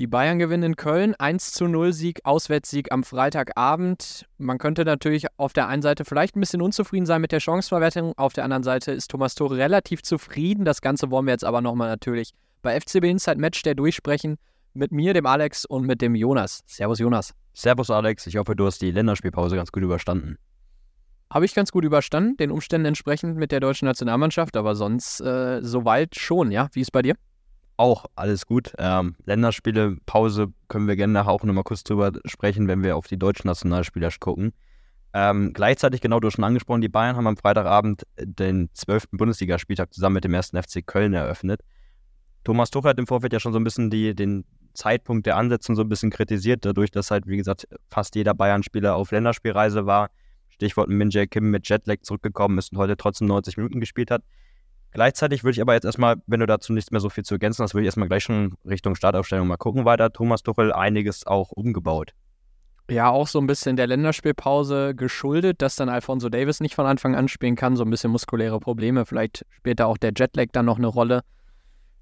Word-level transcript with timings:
Die 0.00 0.06
Bayern 0.06 0.38
gewinnen 0.38 0.62
in 0.62 0.76
Köln, 0.76 1.14
1 1.14 1.52
zu 1.52 1.66
0 1.66 1.92
Sieg, 1.92 2.20
Auswärtssieg 2.24 2.90
am 2.90 3.04
Freitagabend. 3.04 4.24
Man 4.38 4.56
könnte 4.56 4.86
natürlich 4.86 5.26
auf 5.36 5.52
der 5.52 5.68
einen 5.68 5.82
Seite 5.82 6.06
vielleicht 6.06 6.36
ein 6.36 6.40
bisschen 6.40 6.62
unzufrieden 6.62 7.04
sein 7.04 7.20
mit 7.20 7.32
der 7.32 7.40
Chancenverwertung, 7.40 8.14
auf 8.16 8.32
der 8.32 8.44
anderen 8.44 8.62
Seite 8.62 8.92
ist 8.92 9.10
Thomas 9.10 9.34
Tore 9.34 9.58
relativ 9.58 10.02
zufrieden. 10.02 10.64
Das 10.64 10.80
Ganze 10.80 11.10
wollen 11.10 11.26
wir 11.26 11.32
jetzt 11.32 11.44
aber 11.44 11.60
nochmal 11.60 11.90
natürlich 11.90 12.32
bei 12.62 12.80
FCB 12.80 13.04
Inside 13.10 13.36
Match 13.36 13.60
der 13.60 13.74
durchsprechen 13.74 14.38
mit 14.72 14.90
mir, 14.90 15.12
dem 15.12 15.26
Alex 15.26 15.66
und 15.66 15.86
mit 15.86 16.00
dem 16.00 16.14
Jonas. 16.14 16.62
Servus 16.64 16.98
Jonas. 16.98 17.34
Servus 17.52 17.90
Alex, 17.90 18.26
ich 18.26 18.38
hoffe, 18.38 18.56
du 18.56 18.64
hast 18.64 18.80
die 18.80 18.92
Länderspielpause 18.92 19.54
ganz 19.54 19.70
gut 19.70 19.82
überstanden. 19.82 20.38
Habe 21.30 21.44
ich 21.44 21.54
ganz 21.54 21.72
gut 21.72 21.84
überstanden, 21.84 22.38
den 22.38 22.52
Umständen 22.52 22.86
entsprechend 22.86 23.36
mit 23.36 23.52
der 23.52 23.60
deutschen 23.60 23.84
Nationalmannschaft, 23.84 24.56
aber 24.56 24.76
sonst 24.76 25.20
äh, 25.20 25.60
soweit 25.60 26.18
schon, 26.18 26.52
ja? 26.52 26.68
Wie 26.72 26.80
ist 26.80 26.90
bei 26.90 27.02
dir? 27.02 27.16
Auch 27.80 28.04
alles 28.14 28.44
gut. 28.44 28.74
Ähm, 28.76 29.16
Länderspiele, 29.24 29.96
Pause 30.04 30.52
können 30.68 30.86
wir 30.86 30.96
gerne 30.96 31.14
nachher 31.14 31.30
auch 31.30 31.42
nochmal 31.44 31.64
kurz 31.64 31.82
drüber 31.82 32.12
sprechen, 32.26 32.68
wenn 32.68 32.82
wir 32.82 32.94
auf 32.94 33.06
die 33.06 33.18
deutschen 33.18 33.46
Nationalspieler 33.46 34.10
gucken. 34.20 34.52
Ähm, 35.14 35.54
gleichzeitig, 35.54 36.02
genau, 36.02 36.20
du 36.20 36.28
schon 36.28 36.44
angesprochen, 36.44 36.82
die 36.82 36.90
Bayern 36.90 37.16
haben 37.16 37.26
am 37.26 37.38
Freitagabend 37.38 38.02
den 38.18 38.68
zwölften 38.74 39.16
Bundesligaspieltag 39.16 39.94
zusammen 39.94 40.16
mit 40.16 40.24
dem 40.24 40.34
ersten 40.34 40.62
FC 40.62 40.86
Köln 40.86 41.14
eröffnet. 41.14 41.62
Thomas 42.44 42.70
Tuchel 42.70 42.90
hat 42.90 42.98
im 42.98 43.06
Vorfeld 43.06 43.32
ja 43.32 43.40
schon 43.40 43.54
so 43.54 43.58
ein 43.58 43.64
bisschen 43.64 43.88
die, 43.88 44.14
den 44.14 44.44
Zeitpunkt 44.74 45.24
der 45.24 45.38
Ansetzung 45.38 45.74
so 45.74 45.80
ein 45.80 45.88
bisschen 45.88 46.10
kritisiert, 46.10 46.66
dadurch, 46.66 46.90
dass 46.90 47.10
halt, 47.10 47.26
wie 47.28 47.38
gesagt, 47.38 47.66
fast 47.88 48.14
jeder 48.14 48.34
Bayern-Spieler 48.34 48.94
auf 48.94 49.10
Länderspielreise 49.10 49.86
war. 49.86 50.10
Stichwort 50.50 50.90
Min 50.90 51.08
Jae 51.08 51.26
Kim 51.26 51.50
mit 51.50 51.66
Jetlag 51.66 52.02
zurückgekommen 52.02 52.58
ist 52.58 52.72
und 52.72 52.78
heute 52.78 52.98
trotzdem 52.98 53.28
90 53.28 53.56
Minuten 53.56 53.80
gespielt 53.80 54.10
hat. 54.10 54.22
Gleichzeitig 54.92 55.44
würde 55.44 55.52
ich 55.52 55.60
aber 55.60 55.74
jetzt 55.74 55.84
erstmal, 55.84 56.16
wenn 56.26 56.40
du 56.40 56.46
dazu 56.46 56.72
nichts 56.72 56.90
mehr 56.90 57.00
so 57.00 57.10
viel 57.10 57.24
zu 57.24 57.34
ergänzen 57.34 57.62
hast, 57.62 57.74
würde 57.74 57.82
ich 57.82 57.86
erstmal 57.86 58.08
gleich 58.08 58.24
schon 58.24 58.54
Richtung 58.64 58.94
Startaufstellung 58.94 59.46
mal 59.46 59.56
gucken 59.56 59.84
weiter. 59.84 60.12
Thomas 60.12 60.42
Tuchel 60.42 60.72
einiges 60.72 61.26
auch 61.26 61.52
umgebaut. 61.52 62.12
Ja, 62.90 63.08
auch 63.08 63.28
so 63.28 63.38
ein 63.38 63.46
bisschen 63.46 63.76
der 63.76 63.86
Länderspielpause 63.86 64.96
geschuldet, 64.96 65.62
dass 65.62 65.76
dann 65.76 65.88
Alfonso 65.88 66.28
Davis 66.28 66.58
nicht 66.58 66.74
von 66.74 66.86
Anfang 66.86 67.14
an 67.14 67.28
spielen 67.28 67.54
kann, 67.54 67.76
so 67.76 67.84
ein 67.84 67.90
bisschen 67.90 68.10
muskuläre 68.10 68.58
Probleme. 68.58 69.06
Vielleicht 69.06 69.46
spielt 69.50 69.78
da 69.78 69.86
auch 69.86 69.96
der 69.96 70.12
Jetlag 70.16 70.46
dann 70.50 70.66
noch 70.66 70.78
eine 70.78 70.88
Rolle. 70.88 71.22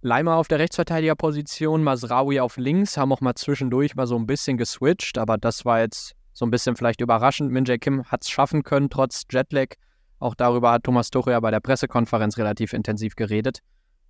Leimer 0.01 0.37
auf 0.37 0.49
der 0.49 0.61
Rechtsverteidigerposition, 0.61 1.83
Masraoui 1.83 2.41
auf 2.41 2.57
links, 2.57 2.97
haben 2.97 3.13
auch 3.13 3.21
mal 3.21 3.35
zwischendurch 3.35 3.97
mal 3.97 4.07
so 4.07 4.17
ein 4.17 4.27
bisschen 4.27 4.57
geswitcht, 4.57 5.19
aber 5.19 5.37
das 5.37 5.67
war 5.67 5.81
jetzt 5.81 6.15
so 6.33 6.47
ein 6.47 6.51
bisschen 6.51 6.75
vielleicht 6.75 7.03
überraschend. 7.03 7.53
Min 7.53 7.67
Jae 7.67 7.79
Kim 7.79 8.05
hat 8.05 8.23
es 8.23 8.31
schaffen 8.31 8.63
können, 8.63 8.89
trotz 8.89 9.25
Jetlag. 9.31 9.75
Auch 10.19 10.35
darüber 10.35 10.73
hat 10.73 10.85
Thomas 10.85 11.11
Tuchel 11.11 11.33
ja 11.33 11.41
bei 11.41 11.51
der 11.51 11.61
Pressekonferenz 11.61 12.39
relativ 12.39 12.73
intensiv 12.73 13.15
geredet. 13.15 13.61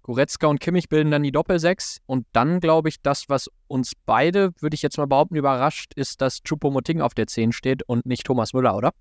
Goretzka 0.03 0.47
und 0.47 0.59
Kimmich 0.59 0.89
bilden 0.89 1.11
dann 1.11 1.23
die 1.23 1.33
Doppelsechs. 1.33 1.99
Und 2.07 2.27
dann 2.33 2.61
glaube 2.61 2.89
ich, 2.89 3.03
das, 3.03 3.29
was 3.29 3.51
uns 3.67 3.93
beide, 4.07 4.53
würde 4.61 4.75
ich 4.75 4.81
jetzt 4.81 4.97
mal 4.97 5.07
behaupten, 5.07 5.37
überrascht, 5.37 5.93
ist, 5.95 6.23
dass 6.23 6.43
Chupomoting 6.43 7.03
auf 7.03 7.13
der 7.13 7.27
10 7.27 7.53
steht 7.53 7.83
und 7.83 8.07
nicht 8.07 8.25
Thomas 8.25 8.55
Müller, 8.55 8.75
oder? 8.75 8.93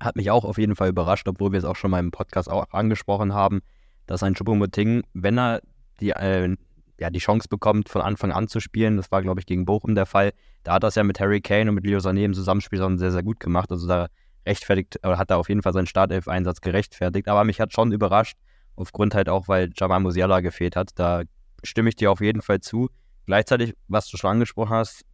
Hat 0.00 0.16
mich 0.16 0.30
auch 0.30 0.44
auf 0.44 0.58
jeden 0.58 0.74
Fall 0.74 0.88
überrascht, 0.88 1.28
obwohl 1.28 1.52
wir 1.52 1.58
es 1.58 1.64
auch 1.64 1.76
schon 1.76 1.92
mal 1.92 2.00
im 2.00 2.10
Podcast 2.10 2.50
auch 2.50 2.66
angesprochen 2.72 3.34
haben, 3.34 3.60
dass 4.06 4.24
ein 4.24 4.34
Chupomoting, 4.34 5.04
wenn 5.12 5.38
er 5.38 5.60
die, 6.00 6.10
äh, 6.10 6.56
ja, 6.98 7.10
die 7.10 7.20
Chance 7.20 7.46
bekommt, 7.48 7.88
von 7.88 8.02
Anfang 8.02 8.32
an 8.32 8.48
zu 8.48 8.58
spielen. 8.58 8.96
Das 8.96 9.12
war, 9.12 9.22
glaube 9.22 9.40
ich, 9.40 9.46
gegen 9.46 9.64
Bochum 9.64 9.94
der 9.94 10.06
Fall. 10.06 10.32
Da 10.64 10.74
hat 10.74 10.84
er 10.84 10.88
es 10.88 10.96
ja 10.96 11.04
mit 11.04 11.20
Harry 11.20 11.40
Kane 11.40 11.70
und 11.70 11.76
mit 11.76 11.86
Leo 11.86 11.98
Sané 11.98 12.24
im 12.24 12.34
Zusammenspiel 12.34 12.80
schon 12.80 12.98
sehr, 12.98 13.12
sehr 13.12 13.22
gut 13.22 13.38
gemacht. 13.38 13.70
Also 13.70 13.86
da 13.86 14.08
rechtfertigt, 14.46 14.98
oder 15.04 15.18
hat 15.18 15.30
er 15.30 15.38
auf 15.38 15.48
jeden 15.48 15.62
Fall 15.62 15.72
seinen 15.72 15.86
Startelf-Einsatz 15.86 16.60
gerechtfertigt. 16.60 17.28
Aber 17.28 17.44
mich 17.44 17.60
hat 17.60 17.72
schon 17.72 17.92
überrascht, 17.92 18.36
aufgrund 18.76 19.14
halt 19.14 19.28
auch, 19.28 19.48
weil 19.48 19.70
Jamal 19.76 20.00
Musiala 20.00 20.40
gefehlt 20.40 20.76
hat. 20.76 20.90
Da 20.94 21.22
stimme 21.62 21.88
ich 21.88 21.96
dir 21.96 22.10
auf 22.10 22.20
jeden 22.20 22.42
Fall 22.42 22.60
zu. 22.60 22.88
Gleichzeitig, 23.26 23.74
was 23.88 24.08
du 24.08 24.16
schon 24.16 24.30
angesprochen 24.30 24.70
hast, 24.70 25.04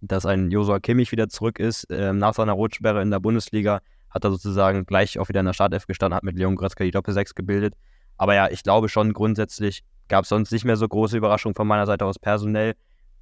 dass 0.00 0.26
ein 0.26 0.50
Josua 0.50 0.78
Kimmich 0.78 1.10
wieder 1.12 1.28
zurück 1.28 1.58
ist, 1.58 1.84
äh, 1.90 2.12
nach 2.12 2.34
seiner 2.34 2.52
Rotsperre 2.52 3.02
in 3.02 3.10
der 3.10 3.20
Bundesliga, 3.20 3.80
hat 4.10 4.24
er 4.24 4.30
sozusagen 4.30 4.86
gleich 4.86 5.18
auch 5.18 5.28
wieder 5.28 5.40
in 5.40 5.46
der 5.46 5.52
Startelf 5.52 5.86
gestanden, 5.86 6.16
hat 6.16 6.22
mit 6.22 6.36
Leon 6.36 6.56
Goretzka 6.56 6.84
die 6.84 6.90
Doppel-6 6.90 7.34
gebildet. 7.34 7.74
Aber 8.16 8.34
ja, 8.34 8.48
ich 8.48 8.62
glaube 8.62 8.88
schon 8.88 9.12
grundsätzlich 9.12 9.82
gab 10.08 10.24
es 10.24 10.30
sonst 10.30 10.50
nicht 10.50 10.64
mehr 10.64 10.76
so 10.76 10.88
große 10.88 11.16
Überraschungen 11.16 11.54
von 11.54 11.66
meiner 11.66 11.86
Seite 11.86 12.04
aus 12.04 12.18
personell. 12.18 12.74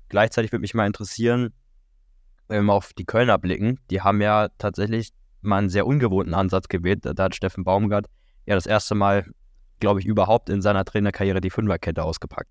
Gleichzeitig 0.09 0.53
würde 0.53 0.61
mich 0.61 0.75
mal 0.75 0.87
interessieren, 0.87 1.53
wenn 2.49 2.65
wir 2.65 2.73
auf 2.73 2.93
die 2.93 3.05
Kölner 3.05 3.39
blicken, 3.39 3.81
die 3.91 4.03
haben 4.03 4.21
ja 4.21 4.49
tatsächlich 4.59 5.11
mal 5.47 5.59
einen 5.59 5.69
sehr 5.69 5.87
ungewohnten 5.87 6.35
Ansatz 6.35 6.69
gewählt. 6.69 7.01
Da 7.05 7.23
hat 7.23 7.35
Steffen 7.35 7.65
Baumgart 7.65 8.07
ja 8.47 8.55
das 8.55 8.67
erste 8.67 8.95
Mal, 8.95 9.27
glaube 9.81 10.01
ich, 10.01 10.07
überhaupt 10.07 10.51
in 10.51 10.63
seiner 10.63 10.85
Trainerkarriere 10.85 11.41
die 11.41 11.51
Fünferkette 11.51 12.03
ausgepackt. 12.03 12.51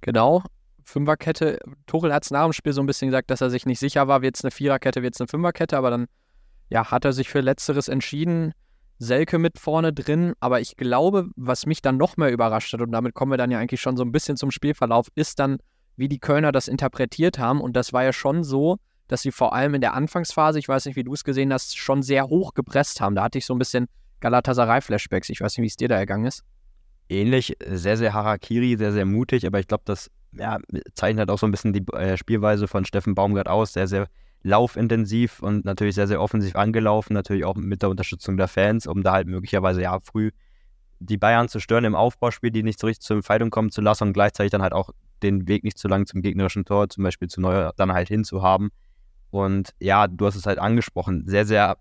Genau, 0.00 0.42
Fünferkette. 0.88 1.58
Tuchel 1.86 2.12
hat 2.12 2.24
es 2.24 2.30
nach 2.30 2.44
dem 2.44 2.52
Spiel 2.52 2.72
so 2.72 2.80
ein 2.80 2.86
bisschen 2.86 3.08
gesagt, 3.08 3.30
dass 3.30 3.40
er 3.40 3.50
sich 3.50 3.66
nicht 3.66 3.78
sicher 3.78 4.08
war, 4.08 4.22
wird 4.22 4.36
es 4.36 4.44
eine 4.44 4.50
Viererkette, 4.50 5.02
wird 5.02 5.14
es 5.14 5.20
eine 5.20 5.28
Fünferkette, 5.28 5.76
aber 5.76 5.90
dann 5.90 6.06
ja, 6.70 6.90
hat 6.90 7.04
er 7.04 7.12
sich 7.12 7.28
für 7.28 7.40
Letzteres 7.40 7.88
entschieden. 7.88 8.52
Selke 8.98 9.38
mit 9.38 9.58
vorne 9.58 9.92
drin, 9.92 10.34
aber 10.40 10.60
ich 10.60 10.76
glaube, 10.76 11.28
was 11.36 11.66
mich 11.66 11.82
dann 11.82 11.98
noch 11.98 12.16
mehr 12.16 12.32
überrascht 12.32 12.72
hat, 12.72 12.80
und 12.80 12.90
damit 12.90 13.14
kommen 13.14 13.30
wir 13.30 13.36
dann 13.36 13.50
ja 13.50 13.58
eigentlich 13.58 13.80
schon 13.80 13.96
so 13.96 14.02
ein 14.02 14.10
bisschen 14.10 14.36
zum 14.36 14.50
Spielverlauf, 14.50 15.06
ist 15.14 15.38
dann, 15.38 15.58
wie 15.96 16.08
die 16.08 16.18
Kölner 16.18 16.50
das 16.50 16.66
interpretiert 16.66 17.38
haben. 17.38 17.60
Und 17.60 17.74
das 17.74 17.92
war 17.92 18.02
ja 18.02 18.12
schon 18.12 18.42
so, 18.42 18.78
dass 19.08 19.22
sie 19.22 19.32
vor 19.32 19.54
allem 19.54 19.74
in 19.74 19.80
der 19.80 19.94
Anfangsphase, 19.94 20.58
ich 20.58 20.68
weiß 20.68 20.86
nicht, 20.86 20.96
wie 20.96 21.04
du 21.04 21.14
es 21.14 21.24
gesehen 21.24 21.52
hast, 21.52 21.76
schon 21.76 22.02
sehr 22.02 22.28
hoch 22.28 22.54
gepresst 22.54 23.00
haben. 23.00 23.14
Da 23.14 23.24
hatte 23.24 23.38
ich 23.38 23.46
so 23.46 23.54
ein 23.54 23.58
bisschen 23.58 23.88
Galatasaray-Flashbacks. 24.20 25.30
Ich 25.30 25.40
weiß 25.40 25.56
nicht, 25.56 25.62
wie 25.62 25.68
es 25.68 25.76
dir 25.76 25.88
da 25.88 25.96
ergangen 25.96 26.26
ist. 26.26 26.44
Ähnlich, 27.08 27.56
sehr, 27.66 27.96
sehr 27.96 28.12
Harakiri, 28.12 28.76
sehr, 28.76 28.92
sehr 28.92 29.06
mutig, 29.06 29.46
aber 29.46 29.58
ich 29.60 29.66
glaube, 29.66 29.84
das 29.86 30.10
ja, 30.32 30.58
zeichnet 30.94 31.30
auch 31.30 31.38
so 31.38 31.46
ein 31.46 31.50
bisschen 31.50 31.72
die 31.72 31.84
äh, 31.94 32.16
Spielweise 32.18 32.68
von 32.68 32.84
Steffen 32.84 33.14
Baumgart 33.14 33.48
aus. 33.48 33.72
Sehr, 33.72 33.88
sehr 33.88 34.08
laufintensiv 34.42 35.42
und 35.42 35.64
natürlich 35.64 35.94
sehr, 35.94 36.06
sehr 36.06 36.20
offensiv 36.20 36.54
angelaufen, 36.54 37.14
natürlich 37.14 37.44
auch 37.44 37.56
mit 37.56 37.82
der 37.82 37.88
Unterstützung 37.88 38.36
der 38.36 38.48
Fans, 38.48 38.86
um 38.86 39.02
da 39.02 39.12
halt 39.12 39.26
möglicherweise 39.26 39.82
ja 39.82 39.98
früh 40.00 40.30
die 41.00 41.16
Bayern 41.16 41.48
zu 41.48 41.60
stören 41.60 41.84
im 41.84 41.94
Aufbauspiel, 41.94 42.50
die 42.50 42.62
nicht 42.62 42.78
so 42.78 42.86
richtig 42.86 43.06
zur 43.06 43.16
Entfaltung 43.16 43.50
kommen 43.50 43.70
zu 43.70 43.80
lassen 43.80 44.04
und 44.04 44.12
gleichzeitig 44.12 44.50
dann 44.50 44.62
halt 44.62 44.72
auch 44.72 44.90
den 45.22 45.48
Weg 45.48 45.64
nicht 45.64 45.78
zu 45.78 45.88
lang 45.88 46.06
zum 46.06 46.22
gegnerischen 46.22 46.64
Tor, 46.64 46.88
zum 46.88 47.04
Beispiel 47.04 47.28
zu 47.28 47.40
Neuer, 47.40 47.72
dann 47.76 47.92
halt 47.92 48.08
hinzuhaben. 48.08 48.70
Und 49.30 49.74
ja, 49.78 50.06
du 50.06 50.26
hast 50.26 50.36
es 50.36 50.46
halt 50.46 50.58
angesprochen, 50.58 51.24
sehr, 51.26 51.44
sehr 51.44 51.76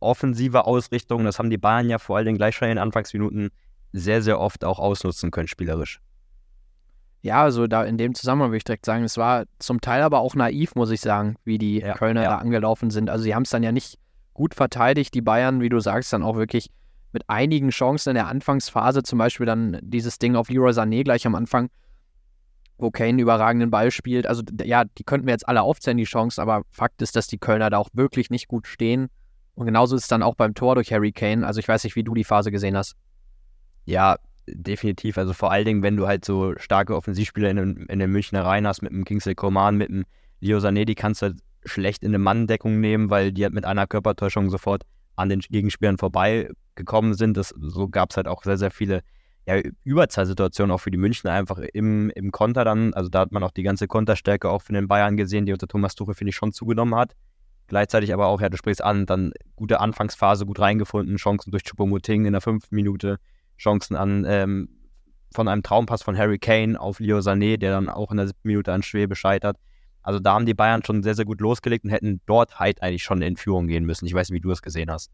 offensive 0.00 0.66
Ausrichtung. 0.66 1.24
Das 1.24 1.38
haben 1.38 1.50
die 1.50 1.58
Bayern 1.58 1.88
ja 1.88 1.98
vor 1.98 2.16
allem 2.16 2.36
gleich 2.36 2.56
schon 2.56 2.68
in 2.68 2.76
den 2.76 2.82
Anfangsminuten 2.82 3.50
sehr, 3.92 4.22
sehr 4.22 4.40
oft 4.40 4.64
auch 4.64 4.78
ausnutzen 4.78 5.30
können, 5.30 5.48
spielerisch. 5.48 6.00
Ja, 7.22 7.42
also 7.42 7.66
da 7.66 7.84
in 7.84 7.98
dem 7.98 8.14
Zusammenhang 8.14 8.50
würde 8.50 8.58
ich 8.58 8.64
direkt 8.64 8.86
sagen, 8.86 9.02
es 9.04 9.16
war 9.16 9.46
zum 9.58 9.80
Teil 9.80 10.02
aber 10.02 10.20
auch 10.20 10.34
naiv, 10.34 10.74
muss 10.74 10.90
ich 10.90 11.00
sagen, 11.00 11.36
wie 11.44 11.58
die 11.58 11.80
ja, 11.80 11.94
Kölner 11.94 12.22
ja. 12.22 12.30
da 12.30 12.38
angelaufen 12.38 12.90
sind. 12.90 13.10
Also 13.10 13.24
sie 13.24 13.34
haben 13.34 13.42
es 13.42 13.50
dann 13.50 13.62
ja 13.62 13.72
nicht 13.72 13.98
gut 14.32 14.54
verteidigt, 14.54 15.14
die 15.14 15.22
Bayern, 15.22 15.60
wie 15.60 15.68
du 15.68 15.80
sagst, 15.80 16.12
dann 16.12 16.22
auch 16.22 16.36
wirklich 16.36 16.70
mit 17.12 17.28
einigen 17.28 17.70
Chancen 17.70 18.10
in 18.10 18.14
der 18.14 18.28
Anfangsphase, 18.28 19.02
zum 19.02 19.18
Beispiel 19.18 19.46
dann 19.46 19.78
dieses 19.82 20.18
Ding 20.18 20.36
auf 20.36 20.50
Leroy 20.50 20.70
Sané 20.72 21.02
gleich 21.02 21.26
am 21.26 21.34
Anfang, 21.34 21.70
wo 22.78 22.90
Kane 22.90 23.10
einen 23.10 23.18
überragenden 23.20 23.70
Ball 23.70 23.90
spielt. 23.90 24.26
Also 24.26 24.42
ja, 24.62 24.84
die 24.84 25.04
könnten 25.04 25.26
wir 25.26 25.32
jetzt 25.32 25.48
alle 25.48 25.62
aufzählen, 25.62 25.96
die 25.96 26.04
Chancen, 26.04 26.40
aber 26.40 26.62
Fakt 26.70 27.00
ist, 27.02 27.16
dass 27.16 27.26
die 27.26 27.38
Kölner 27.38 27.70
da 27.70 27.78
auch 27.78 27.88
wirklich 27.92 28.30
nicht 28.30 28.48
gut 28.48 28.66
stehen. 28.66 29.08
Und 29.54 29.66
genauso 29.66 29.96
ist 29.96 30.02
es 30.02 30.08
dann 30.08 30.22
auch 30.22 30.34
beim 30.34 30.54
Tor 30.54 30.74
durch 30.74 30.92
Harry 30.92 31.12
Kane. 31.12 31.46
Also 31.46 31.60
ich 31.60 31.68
weiß 31.68 31.84
nicht, 31.84 31.96
wie 31.96 32.04
du 32.04 32.14
die 32.14 32.24
Phase 32.24 32.50
gesehen 32.50 32.76
hast. 32.76 32.94
Ja, 33.86 34.16
definitiv. 34.46 35.16
Also 35.16 35.32
vor 35.32 35.50
allen 35.50 35.64
Dingen, 35.64 35.82
wenn 35.82 35.96
du 35.96 36.06
halt 36.06 36.24
so 36.24 36.54
starke 36.58 36.94
Offensivspieler 36.94 37.50
in, 37.50 37.56
den, 37.56 37.76
in 37.86 37.98
den 37.98 38.10
Münchner 38.10 38.44
Reihen 38.44 38.66
hast, 38.66 38.82
mit 38.82 38.92
dem 38.92 39.04
Kingsley 39.04 39.34
Coman, 39.34 39.76
mit 39.76 39.88
dem 39.88 40.04
Leo 40.40 40.58
Sané, 40.58 40.84
die 40.84 40.94
kannst 40.94 41.22
du 41.22 41.26
halt 41.26 41.38
schlecht 41.64 42.02
in 42.02 42.10
eine 42.10 42.18
Manndeckung 42.18 42.80
nehmen, 42.80 43.08
weil 43.08 43.32
die 43.32 43.44
halt 43.44 43.54
mit 43.54 43.64
einer 43.64 43.86
Körpertäuschung 43.86 44.50
sofort 44.50 44.82
an 45.16 45.30
den 45.30 45.40
Gegenspielern 45.40 45.96
vorbeigekommen 45.96 47.14
sind. 47.14 47.36
Das, 47.36 47.54
so 47.58 47.88
gab 47.88 48.10
es 48.10 48.18
halt 48.18 48.28
auch 48.28 48.42
sehr, 48.42 48.58
sehr 48.58 48.70
viele 48.70 49.00
ja, 49.46 49.60
Überzahlsituationen 49.84 50.72
auch 50.72 50.80
für 50.80 50.90
die 50.90 50.98
Münchner 50.98 51.32
einfach 51.32 51.58
im, 51.58 52.10
im 52.10 52.32
Konter 52.32 52.64
dann. 52.64 52.92
Also 52.94 53.08
da 53.08 53.20
hat 53.20 53.32
man 53.32 53.44
auch 53.44 53.52
die 53.52 53.62
ganze 53.62 53.86
Konterstärke 53.86 54.50
auch 54.50 54.62
von 54.62 54.74
den 54.74 54.88
Bayern 54.88 55.16
gesehen, 55.16 55.46
die 55.46 55.52
unter 55.52 55.68
Thomas 55.68 55.94
Tuchel, 55.94 56.14
finde 56.14 56.30
ich, 56.30 56.36
schon 56.36 56.52
zugenommen 56.52 56.96
hat. 56.96 57.14
Gleichzeitig 57.68 58.12
aber 58.12 58.26
auch, 58.26 58.40
ja, 58.40 58.48
du 58.48 58.56
sprichst 58.56 58.82
an, 58.82 59.06
dann 59.06 59.32
gute 59.54 59.80
Anfangsphase, 59.80 60.46
gut 60.46 60.60
reingefunden, 60.60 61.16
Chancen 61.16 61.50
durch 61.50 61.62
Choupo-Moting 61.64 62.26
in 62.26 62.32
der 62.32 62.40
fünften 62.40 62.74
Minute, 62.74 63.18
Chancen 63.56 63.96
an 63.96 64.24
ähm, 64.26 64.68
von 65.32 65.48
einem 65.48 65.62
Traumpass 65.62 66.02
von 66.02 66.16
Harry 66.16 66.38
Kane 66.38 66.78
auf 66.80 67.00
Leo 67.00 67.18
Sané, 67.18 67.56
der 67.56 67.72
dann 67.72 67.88
auch 67.88 68.10
in 68.10 68.16
der 68.16 68.28
siebten 68.28 68.48
Minute 68.48 68.72
an 68.72 68.82
Schwebe 68.82 69.14
scheitert. 69.14 69.56
Also 70.02 70.20
da 70.20 70.34
haben 70.34 70.46
die 70.46 70.54
Bayern 70.54 70.84
schon 70.84 71.02
sehr, 71.02 71.14
sehr 71.14 71.24
gut 71.24 71.40
losgelegt 71.40 71.84
und 71.84 71.90
hätten 71.90 72.20
dort 72.26 72.58
halt 72.58 72.82
eigentlich 72.82 73.02
schon 73.02 73.22
in 73.22 73.36
Führung 73.36 73.66
gehen 73.66 73.84
müssen. 73.84 74.06
Ich 74.06 74.14
weiß 74.14 74.30
nicht, 74.30 74.36
wie 74.36 74.40
du 74.40 74.52
es 74.52 74.62
gesehen 74.62 74.90
hast. 74.90 75.10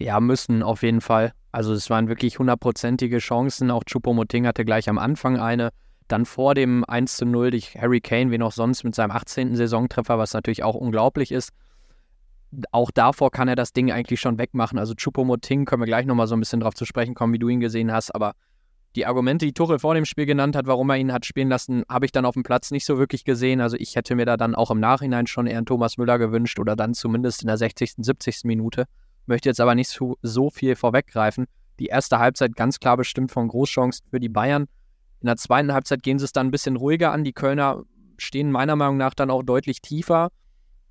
Ja, 0.00 0.18
müssen 0.20 0.62
auf 0.62 0.82
jeden 0.82 1.00
Fall. 1.00 1.32
Also 1.52 1.72
es 1.72 1.90
waren 1.90 2.08
wirklich 2.08 2.38
hundertprozentige 2.38 3.18
Chancen. 3.18 3.70
Auch 3.70 3.84
Choupo-Moting 3.84 4.46
hatte 4.46 4.64
gleich 4.64 4.88
am 4.88 4.98
Anfang 4.98 5.38
eine. 5.38 5.70
Dann 6.08 6.24
vor 6.24 6.54
dem 6.54 6.84
1 6.84 7.16
zu 7.16 7.26
0 7.26 7.52
durch 7.52 7.76
Harry 7.76 8.00
Kane, 8.00 8.30
wie 8.30 8.38
noch 8.38 8.52
sonst 8.52 8.82
mit 8.82 8.94
seinem 8.94 9.12
18. 9.12 9.54
Saisontreffer, 9.54 10.18
was 10.18 10.32
natürlich 10.32 10.64
auch 10.64 10.74
unglaublich 10.74 11.30
ist 11.30 11.50
auch 12.72 12.90
davor 12.90 13.30
kann 13.30 13.48
er 13.48 13.56
das 13.56 13.72
Ding 13.72 13.92
eigentlich 13.92 14.20
schon 14.20 14.38
wegmachen. 14.38 14.78
Also 14.78 14.94
Chupomoting 14.94 15.64
können 15.64 15.82
wir 15.82 15.86
gleich 15.86 16.06
nochmal 16.06 16.26
so 16.26 16.34
ein 16.34 16.40
bisschen 16.40 16.60
drauf 16.60 16.74
zu 16.74 16.84
sprechen 16.84 17.14
kommen, 17.14 17.32
wie 17.32 17.38
du 17.38 17.48
ihn 17.48 17.60
gesehen 17.60 17.92
hast. 17.92 18.14
Aber 18.14 18.34
die 18.96 19.06
Argumente, 19.06 19.46
die 19.46 19.52
Tuchel 19.52 19.78
vor 19.78 19.94
dem 19.94 20.04
Spiel 20.04 20.26
genannt 20.26 20.56
hat, 20.56 20.66
warum 20.66 20.90
er 20.90 20.96
ihn 20.96 21.12
hat 21.12 21.24
spielen 21.24 21.48
lassen, 21.48 21.84
habe 21.88 22.06
ich 22.06 22.12
dann 22.12 22.24
auf 22.24 22.34
dem 22.34 22.42
Platz 22.42 22.72
nicht 22.72 22.84
so 22.84 22.98
wirklich 22.98 23.24
gesehen. 23.24 23.60
Also 23.60 23.76
ich 23.76 23.94
hätte 23.94 24.16
mir 24.16 24.26
da 24.26 24.36
dann 24.36 24.56
auch 24.56 24.70
im 24.72 24.80
Nachhinein 24.80 25.28
schon 25.28 25.46
eher 25.46 25.58
einen 25.58 25.66
Thomas 25.66 25.96
Müller 25.96 26.18
gewünscht 26.18 26.58
oder 26.58 26.74
dann 26.74 26.94
zumindest 26.94 27.42
in 27.42 27.46
der 27.46 27.56
60., 27.56 27.94
70. 27.98 28.40
Minute. 28.44 28.86
Möchte 29.30 29.48
jetzt 29.48 29.60
aber 29.60 29.76
nicht 29.76 29.88
so, 29.88 30.18
so 30.22 30.50
viel 30.50 30.74
vorweggreifen. 30.74 31.46
Die 31.78 31.86
erste 31.86 32.18
Halbzeit 32.18 32.56
ganz 32.56 32.80
klar 32.80 32.96
bestimmt 32.96 33.30
von 33.30 33.46
Großchancen 33.46 34.04
für 34.10 34.18
die 34.18 34.28
Bayern. 34.28 34.66
In 35.20 35.26
der 35.26 35.36
zweiten 35.36 35.72
Halbzeit 35.72 36.02
gehen 36.02 36.18
sie 36.18 36.24
es 36.24 36.32
dann 36.32 36.48
ein 36.48 36.50
bisschen 36.50 36.74
ruhiger 36.74 37.12
an. 37.12 37.22
Die 37.22 37.32
Kölner 37.32 37.84
stehen 38.18 38.50
meiner 38.50 38.74
Meinung 38.74 38.96
nach 38.96 39.14
dann 39.14 39.30
auch 39.30 39.44
deutlich 39.44 39.82
tiefer 39.82 40.32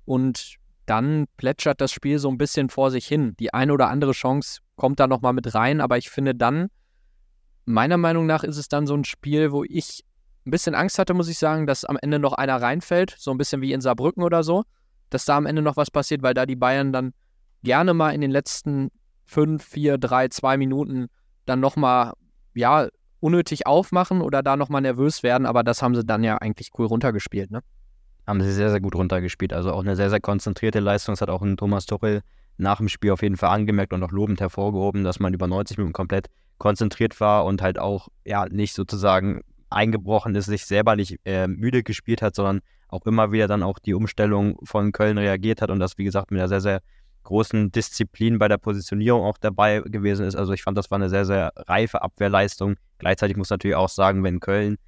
und 0.06 0.54
dann 0.86 1.26
plätschert 1.36 1.82
das 1.82 1.92
Spiel 1.92 2.18
so 2.18 2.30
ein 2.30 2.38
bisschen 2.38 2.70
vor 2.70 2.90
sich 2.90 3.06
hin. 3.06 3.36
Die 3.38 3.52
eine 3.52 3.74
oder 3.74 3.90
andere 3.90 4.12
Chance 4.12 4.60
kommt 4.74 5.00
da 5.00 5.06
nochmal 5.06 5.34
mit 5.34 5.54
rein, 5.54 5.82
aber 5.82 5.98
ich 5.98 6.08
finde 6.08 6.34
dann, 6.34 6.70
meiner 7.66 7.98
Meinung 7.98 8.24
nach 8.24 8.42
ist 8.42 8.56
es 8.56 8.68
dann 8.68 8.86
so 8.86 8.94
ein 8.94 9.04
Spiel, 9.04 9.52
wo 9.52 9.64
ich 9.64 10.02
ein 10.46 10.50
bisschen 10.50 10.74
Angst 10.74 10.98
hatte, 10.98 11.12
muss 11.12 11.28
ich 11.28 11.36
sagen, 11.36 11.66
dass 11.66 11.84
am 11.84 11.98
Ende 12.00 12.18
noch 12.18 12.32
einer 12.32 12.56
reinfällt, 12.56 13.14
so 13.18 13.32
ein 13.32 13.36
bisschen 13.36 13.60
wie 13.60 13.74
in 13.74 13.82
Saarbrücken 13.82 14.22
oder 14.22 14.42
so, 14.42 14.64
dass 15.10 15.26
da 15.26 15.36
am 15.36 15.44
Ende 15.44 15.60
noch 15.60 15.76
was 15.76 15.90
passiert, 15.90 16.22
weil 16.22 16.32
da 16.32 16.46
die 16.46 16.56
Bayern 16.56 16.90
dann 16.90 17.12
gerne 17.62 17.94
mal 17.94 18.10
in 18.10 18.20
den 18.20 18.30
letzten 18.30 18.90
5, 19.26 19.62
4, 19.62 19.98
3, 19.98 20.28
2 20.28 20.56
Minuten 20.56 21.08
dann 21.46 21.60
nochmal, 21.60 22.12
ja, 22.54 22.88
unnötig 23.20 23.66
aufmachen 23.66 24.22
oder 24.22 24.42
da 24.42 24.56
nochmal 24.56 24.80
nervös 24.80 25.22
werden, 25.22 25.46
aber 25.46 25.62
das 25.62 25.82
haben 25.82 25.94
sie 25.94 26.04
dann 26.04 26.24
ja 26.24 26.38
eigentlich 26.38 26.70
cool 26.78 26.86
runtergespielt, 26.86 27.50
ne? 27.50 27.60
Haben 28.26 28.40
sie 28.40 28.52
sehr, 28.52 28.70
sehr 28.70 28.80
gut 28.80 28.94
runtergespielt. 28.94 29.52
Also 29.52 29.72
auch 29.72 29.80
eine 29.80 29.96
sehr, 29.96 30.08
sehr 30.08 30.20
konzentrierte 30.20 30.80
Leistung. 30.80 31.14
Das 31.14 31.20
hat 31.20 31.30
auch 31.30 31.42
ein 31.42 31.56
Thomas 31.56 31.86
Tuchel 31.86 32.22
nach 32.58 32.78
dem 32.78 32.88
Spiel 32.88 33.10
auf 33.10 33.22
jeden 33.22 33.36
Fall 33.36 33.50
angemerkt 33.50 33.92
und 33.92 34.02
auch 34.02 34.12
lobend 34.12 34.40
hervorgehoben, 34.40 35.04
dass 35.04 35.18
man 35.18 35.34
über 35.34 35.46
90 35.46 35.78
Minuten 35.78 35.92
komplett 35.92 36.28
konzentriert 36.58 37.18
war 37.20 37.44
und 37.44 37.62
halt 37.62 37.78
auch 37.78 38.08
ja 38.24 38.46
nicht 38.48 38.74
sozusagen 38.74 39.40
eingebrochen 39.70 40.34
ist, 40.34 40.46
sich 40.46 40.66
selber 40.66 40.96
nicht 40.96 41.18
äh, 41.24 41.46
müde 41.48 41.82
gespielt 41.82 42.22
hat, 42.22 42.34
sondern 42.34 42.60
auch 42.88 43.06
immer 43.06 43.32
wieder 43.32 43.48
dann 43.48 43.62
auch 43.62 43.78
die 43.78 43.94
Umstellung 43.94 44.58
von 44.64 44.92
Köln 44.92 45.16
reagiert 45.16 45.62
hat 45.62 45.70
und 45.70 45.78
das, 45.78 45.96
wie 45.96 46.04
gesagt, 46.04 46.30
mit 46.30 46.40
einer 46.40 46.48
sehr, 46.48 46.60
sehr 46.60 46.80
großen 47.24 47.70
Disziplin 47.70 48.38
bei 48.38 48.48
der 48.48 48.58
Positionierung 48.58 49.22
auch 49.22 49.38
dabei 49.38 49.80
gewesen 49.80 50.26
ist. 50.26 50.36
Also 50.36 50.52
ich 50.52 50.62
fand, 50.62 50.76
das 50.78 50.90
war 50.90 50.96
eine 50.96 51.08
sehr, 51.08 51.24
sehr 51.24 51.52
reife 51.56 52.02
Abwehrleistung. 52.02 52.76
Gleichzeitig 52.98 53.36
muss 53.36 53.50
natürlich 53.50 53.76
auch 53.76 53.88
sagen, 53.88 54.24
wenn 54.24 54.40
Köln 54.40 54.78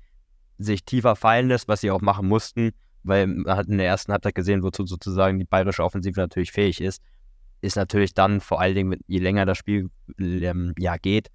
sich 0.59 0.85
tiefer 0.85 1.17
fallen 1.17 1.49
lässt, 1.49 1.69
was 1.69 1.81
sie 1.81 1.91
auch 1.91 2.01
machen 2.01 2.29
mussten, 2.29 2.73
weil 3.03 3.27
man 3.27 3.57
hat 3.57 3.67
in 3.67 3.79
der 3.79 3.87
ersten 3.87 4.13
Halbzeit 4.13 4.35
gesehen, 4.35 4.63
wozu 4.63 4.87
sozusagen 4.87 5.39
die 5.39 5.45
bayerische 5.45 5.85
Offensive 5.85 6.21
natürlich 6.21 6.53
fähig 6.53 6.81
ist, 6.81 7.03
ist 7.61 7.77
natürlich 7.77 8.15
dann 8.15 8.41
vor 8.41 8.61
allen 8.61 8.75
Dingen, 8.75 9.01
je 9.07 9.19
länger 9.19 9.47
das 9.47 9.59
Spiel 9.59 9.91
ähm, 10.19 10.75
ja 10.79 10.97
geht, 10.97 11.29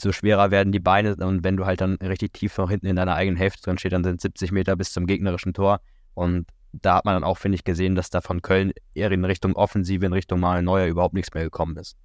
so 0.00 0.12
schwerer 0.12 0.50
werden 0.50 0.72
die 0.72 0.80
Beine 0.80 1.16
und 1.16 1.42
wenn 1.42 1.56
du 1.56 1.66
halt 1.66 1.80
dann 1.80 1.96
richtig 1.96 2.32
tief 2.32 2.56
noch 2.58 2.70
hinten 2.70 2.86
in 2.86 2.96
deiner 2.96 3.14
eigenen 3.14 3.36
Hälfte 3.36 3.62
drin 3.62 3.78
steht, 3.78 3.92
dann 3.92 4.04
sind 4.04 4.20
70 4.20 4.52
Meter 4.52 4.76
bis 4.76 4.92
zum 4.92 5.06
gegnerischen 5.06 5.54
Tor 5.54 5.80
und 6.14 6.46
da 6.72 6.96
hat 6.96 7.04
man 7.04 7.14
dann 7.14 7.24
auch, 7.24 7.38
finde 7.38 7.56
ich, 7.56 7.64
gesehen, 7.64 7.94
dass 7.94 8.10
da 8.10 8.20
von 8.20 8.42
Köln 8.42 8.72
eher 8.94 9.10
in 9.10 9.24
Richtung 9.24 9.56
Offensive, 9.56 10.04
in 10.04 10.12
Richtung 10.12 10.40
Manuel 10.40 10.62
Neuer 10.62 10.86
überhaupt 10.86 11.14
nichts 11.14 11.32
mehr 11.34 11.44
gekommen 11.44 11.76
ist. 11.76 11.96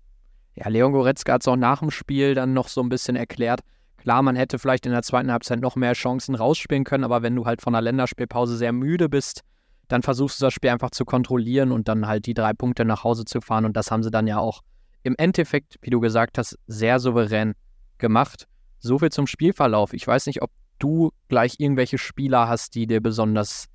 Ja, 0.56 0.70
Leon 0.70 0.92
Goretzka 0.92 1.34
hat 1.34 1.42
es 1.42 1.48
auch 1.48 1.56
nach 1.56 1.80
dem 1.80 1.92
Spiel 1.92 2.36
dann 2.36 2.54
noch 2.54 2.68
so 2.68 2.82
ein 2.82 2.90
bisschen 2.90 3.16
erklärt. 3.16 3.62
Klar, 3.98 4.22
man 4.22 4.36
hätte 4.36 4.60
vielleicht 4.60 4.86
in 4.86 4.92
der 4.92 5.02
zweiten 5.02 5.32
Halbzeit 5.32 5.62
noch 5.62 5.76
mehr 5.76 5.94
Chancen 5.94 6.36
rausspielen 6.36 6.84
können, 6.84 7.04
aber 7.04 7.22
wenn 7.22 7.36
du 7.36 7.46
halt 7.46 7.62
von 7.62 7.74
der 7.74 7.82
Länderspielpause 7.82 8.58
sehr 8.58 8.74
müde 8.74 9.10
bist, 9.10 9.42
dann 9.88 10.02
versuchst 10.02 10.40
du 10.40 10.46
das 10.46 10.54
Spiel 10.54 10.70
einfach 10.70 10.92
zu 10.92 11.06
kontrollieren 11.06 11.72
und 11.72 11.88
dann 11.88 12.08
halt 12.08 12.26
die 12.26 12.34
drei 12.34 12.54
Punkte 12.54 12.86
nach 12.86 13.04
Hause 13.04 13.26
zu 13.26 13.42
fahren. 13.42 13.66
Und 13.66 13.78
das 13.78 13.92
haben 13.92 14.04
sie 14.04 14.12
dann 14.12 14.28
ja 14.28 14.38
auch 14.38 14.62
im 15.04 15.16
Endeffekt, 15.18 15.78
wie 15.82 15.90
du 15.90 16.00
gesagt 16.00 16.38
hast, 16.38 16.58
sehr 16.68 17.00
souverän 17.00 17.54
gemacht. 17.98 18.48
So 18.80 19.00
viel 19.00 19.12
zum 19.12 19.28
Spielverlauf. 19.28 19.94
Ich 19.94 20.06
weiß 20.06 20.26
nicht, 20.26 20.42
ob 20.42 20.52
du 20.80 21.12
gleich 21.30 21.56
irgendwelche 21.60 21.98
Spieler 21.98 22.48
hast, 22.48 22.76
die 22.76 22.88
dir 22.88 23.02
besonders 23.02 23.68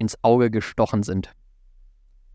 ins 0.00 0.18
Auge 0.24 0.50
gestochen 0.50 1.02
sind. 1.02 1.30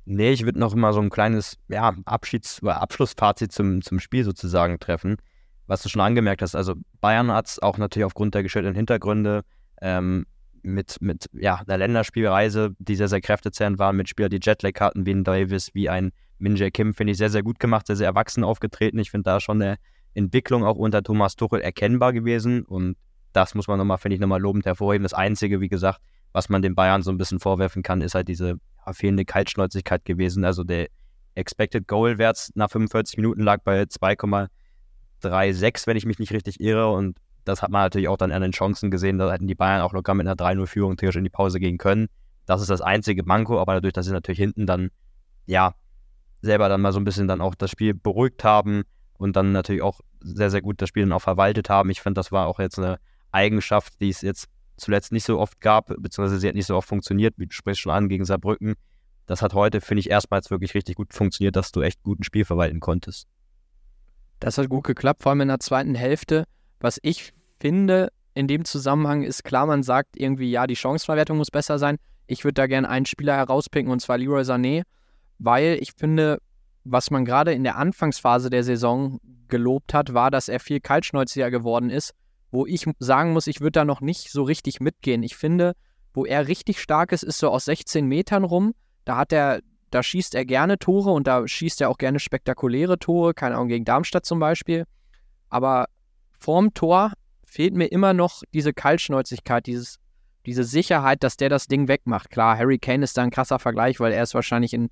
Nee, 0.05 0.31
ich 0.31 0.45
würde 0.45 0.59
noch 0.59 0.73
immer 0.73 0.93
so 0.93 1.01
ein 1.01 1.09
kleines 1.09 1.57
ja, 1.67 1.93
Abschieds- 2.05 2.61
oder 2.61 2.81
Abschlussfazit 2.81 3.51
zum, 3.51 3.81
zum 3.81 3.99
Spiel 3.99 4.23
sozusagen 4.23 4.79
treffen, 4.79 5.17
was 5.65 5.81
du 5.81 5.89
schon 5.89 6.01
angemerkt 6.01 6.43
hast. 6.43 6.55
Also 6.55 6.75
Bayern 7.01 7.31
hat 7.31 7.47
es 7.47 7.59
auch 7.59 7.79
natürlich 7.79 8.05
aufgrund 8.05 8.35
der 8.35 8.43
geschilderten 8.43 8.75
Hintergründe 8.75 9.43
ähm, 9.81 10.27
mit, 10.61 10.97
mit 11.01 11.27
ja, 11.33 11.55
einer 11.55 11.77
Länderspielreise, 11.79 12.75
die 12.77 12.95
sehr, 12.95 13.07
sehr 13.07 13.21
kräftezehrend 13.21 13.79
waren, 13.79 13.95
mit 13.95 14.07
Spielern, 14.07 14.29
die 14.29 14.39
Jetlag 14.41 14.79
hatten, 14.79 15.07
wie 15.07 15.13
ein 15.13 15.23
Davis, 15.23 15.73
wie 15.73 15.89
ein 15.89 16.11
Min 16.37 16.55
Jae 16.55 16.69
Kim, 16.69 16.93
finde 16.93 17.11
ich 17.11 17.17
sehr, 17.17 17.31
sehr 17.31 17.43
gut 17.43 17.59
gemacht, 17.59 17.87
sehr, 17.87 17.95
sehr 17.95 18.07
erwachsen 18.07 18.43
aufgetreten. 18.43 18.99
Ich 18.99 19.09
finde 19.09 19.23
da 19.31 19.39
schon 19.39 19.61
eine 19.61 19.77
Entwicklung 20.13 20.63
auch 20.63 20.75
unter 20.75 21.01
Thomas 21.01 21.35
Tuchel 21.35 21.61
erkennbar 21.61 22.13
gewesen 22.13 22.63
und 22.63 22.95
das 23.33 23.55
muss 23.55 23.67
man 23.67 23.79
nochmal, 23.79 23.97
finde 23.97 24.15
ich, 24.15 24.21
nochmal 24.21 24.39
lobend 24.39 24.65
hervorheben. 24.65 25.03
Das 25.03 25.13
Einzige, 25.13 25.61
wie 25.61 25.67
gesagt, 25.67 25.99
was 26.35 26.49
man 26.49 26.61
den 26.61 26.75
Bayern 26.75 27.01
so 27.01 27.11
ein 27.11 27.17
bisschen 27.17 27.39
vorwerfen 27.39 27.81
kann, 27.81 28.01
ist 28.01 28.13
halt 28.13 28.27
diese 28.27 28.55
fehlende 28.91 29.23
Kaltschnäuzigkeit 29.23 30.03
gewesen. 30.03 30.43
Also 30.43 30.65
der 30.65 30.89
Expected 31.33 31.87
Goal 31.87 32.17
Wert 32.17 32.49
nach 32.55 32.69
45 32.69 33.15
Minuten 33.15 33.41
lag 33.41 33.61
bei 33.63 33.83
2,36, 33.83 35.87
wenn 35.87 35.95
ich 35.95 36.05
mich 36.05 36.19
nicht 36.19 36.33
richtig 36.33 36.59
irre. 36.59 36.91
Und 36.91 37.17
das 37.45 37.61
hat 37.61 37.71
man 37.71 37.83
natürlich 37.83 38.09
auch 38.09 38.17
dann 38.17 38.33
an 38.33 38.41
den 38.41 38.51
Chancen 38.51 38.91
gesehen. 38.91 39.17
Da 39.17 39.31
hätten 39.31 39.47
die 39.47 39.55
Bayern 39.55 39.81
auch 39.81 39.93
locker 39.93 40.13
mit 40.13 40.27
einer 40.27 40.35
3-0-Führung 40.35 40.97
theoretisch 40.97 41.19
in 41.19 41.23
die 41.23 41.29
Pause 41.29 41.61
gehen 41.61 41.77
können. 41.77 42.07
Das 42.45 42.59
ist 42.59 42.69
das 42.69 42.81
einzige 42.81 43.23
Manko, 43.23 43.61
aber 43.61 43.75
dadurch, 43.75 43.93
dass 43.93 44.05
sie 44.05 44.11
natürlich 44.11 44.39
hinten 44.39 44.67
dann, 44.67 44.89
ja, 45.45 45.73
selber 46.41 46.67
dann 46.67 46.81
mal 46.81 46.91
so 46.91 46.99
ein 46.99 47.05
bisschen 47.05 47.29
dann 47.29 47.39
auch 47.39 47.55
das 47.55 47.71
Spiel 47.71 47.93
beruhigt 47.93 48.43
haben 48.43 48.83
und 49.17 49.37
dann 49.37 49.53
natürlich 49.53 49.83
auch 49.83 50.01
sehr, 50.19 50.51
sehr 50.51 50.61
gut 50.61 50.81
das 50.81 50.89
Spiel 50.89 51.03
dann 51.03 51.13
auch 51.13 51.21
verwaltet 51.21 51.69
haben. 51.69 51.89
Ich 51.91 52.01
finde, 52.01 52.19
das 52.19 52.33
war 52.33 52.47
auch 52.47 52.59
jetzt 52.59 52.77
eine 52.77 52.99
Eigenschaft, 53.31 54.01
die 54.01 54.09
es 54.09 54.19
jetzt 54.19 54.49
zuletzt 54.77 55.11
nicht 55.11 55.23
so 55.23 55.39
oft 55.39 55.61
gab, 55.61 55.87
beziehungsweise 55.87 56.39
sie 56.39 56.47
hat 56.47 56.55
nicht 56.55 56.67
so 56.67 56.75
oft 56.75 56.87
funktioniert, 56.87 57.35
wie 57.37 57.47
du 57.47 57.53
sprichst 57.53 57.81
schon 57.81 57.91
an, 57.91 58.09
gegen 58.09 58.25
Saarbrücken. 58.25 58.75
Das 59.25 59.41
hat 59.41 59.53
heute, 59.53 59.81
finde 59.81 60.01
ich, 60.01 60.09
erstmals 60.09 60.51
wirklich 60.51 60.75
richtig 60.75 60.95
gut 60.95 61.13
funktioniert, 61.13 61.55
dass 61.55 61.71
du 61.71 61.81
echt 61.81 62.03
guten 62.03 62.23
Spiel 62.23 62.45
verwalten 62.45 62.79
konntest. 62.79 63.27
Das 64.39 64.57
hat 64.57 64.69
gut 64.69 64.83
geklappt, 64.83 65.23
vor 65.23 65.31
allem 65.31 65.41
in 65.41 65.47
der 65.47 65.59
zweiten 65.59 65.95
Hälfte. 65.95 66.45
Was 66.79 66.99
ich 67.01 67.33
finde 67.59 68.11
in 68.33 68.47
dem 68.47 68.65
Zusammenhang 68.65 69.23
ist 69.23 69.43
klar, 69.43 69.65
man 69.65 69.81
sagt 69.81 70.17
irgendwie, 70.17 70.51
ja, 70.51 70.67
die 70.67 70.75
Chancenverwertung 70.75 71.37
muss 71.37 71.49
besser 71.49 71.79
sein. 71.79 71.97
Ich 72.27 72.43
würde 72.43 72.55
da 72.55 72.67
gerne 72.67 72.89
einen 72.89 73.05
Spieler 73.05 73.35
herauspicken 73.35 73.91
und 73.91 74.01
zwar 74.01 74.17
Leroy 74.17 74.41
Sané, 74.41 74.83
weil 75.39 75.77
ich 75.79 75.93
finde, 75.93 76.39
was 76.83 77.11
man 77.11 77.23
gerade 77.23 77.53
in 77.53 77.63
der 77.63 77.77
Anfangsphase 77.77 78.49
der 78.49 78.63
Saison 78.63 79.19
gelobt 79.47 79.93
hat, 79.93 80.13
war, 80.13 80.31
dass 80.31 80.49
er 80.49 80.59
viel 80.59 80.81
kaltschnäuziger 80.81 81.49
geworden 81.49 81.89
ist 81.89 82.13
wo 82.55 82.65
ich 82.65 82.85
sagen 82.99 83.33
muss, 83.33 83.47
ich 83.47 83.59
würde 83.59 83.73
da 83.73 83.85
noch 83.85 84.01
nicht 84.01 84.31
so 84.31 84.43
richtig 84.43 84.79
mitgehen. 84.79 85.21
Ich 85.21 85.35
finde, 85.35 85.75
wo 86.13 86.25
er 86.25 86.47
richtig 86.47 86.81
stark 86.81 87.11
ist, 87.11 87.23
ist 87.23 87.37
so 87.37 87.49
aus 87.49 87.65
16 87.65 88.07
Metern 88.07 88.45
rum. 88.45 88.73
Da 89.03 89.17
hat 89.17 89.33
er, 89.33 89.59
da 89.91 90.01
schießt 90.01 90.33
er 90.33 90.45
gerne 90.45 90.79
Tore 90.79 91.11
und 91.11 91.27
da 91.27 91.47
schießt 91.47 91.81
er 91.81 91.89
auch 91.89 91.97
gerne 91.97 92.19
spektakuläre 92.19 92.97
Tore, 92.97 93.33
keine 93.33 93.55
Ahnung, 93.55 93.67
gegen 93.67 93.85
Darmstadt 93.85 94.25
zum 94.25 94.39
Beispiel. 94.39 94.85
Aber 95.49 95.87
vorm 96.39 96.73
Tor 96.73 97.11
fehlt 97.43 97.75
mir 97.75 97.87
immer 97.87 98.13
noch 98.13 98.41
diese 98.53 98.73
Kaltschnäuzigkeit, 98.73 99.67
dieses, 99.67 99.99
diese 100.45 100.63
Sicherheit, 100.63 101.23
dass 101.23 101.37
der 101.37 101.49
das 101.49 101.67
Ding 101.67 101.89
wegmacht. 101.89 102.29
Klar, 102.29 102.57
Harry 102.57 102.79
Kane 102.79 103.03
ist 103.03 103.17
da 103.17 103.23
ein 103.23 103.31
krasser 103.31 103.59
Vergleich, 103.59 103.99
weil 103.99 104.13
er 104.13 104.23
ist 104.23 104.33
wahrscheinlich 104.33 104.73
in, 104.73 104.89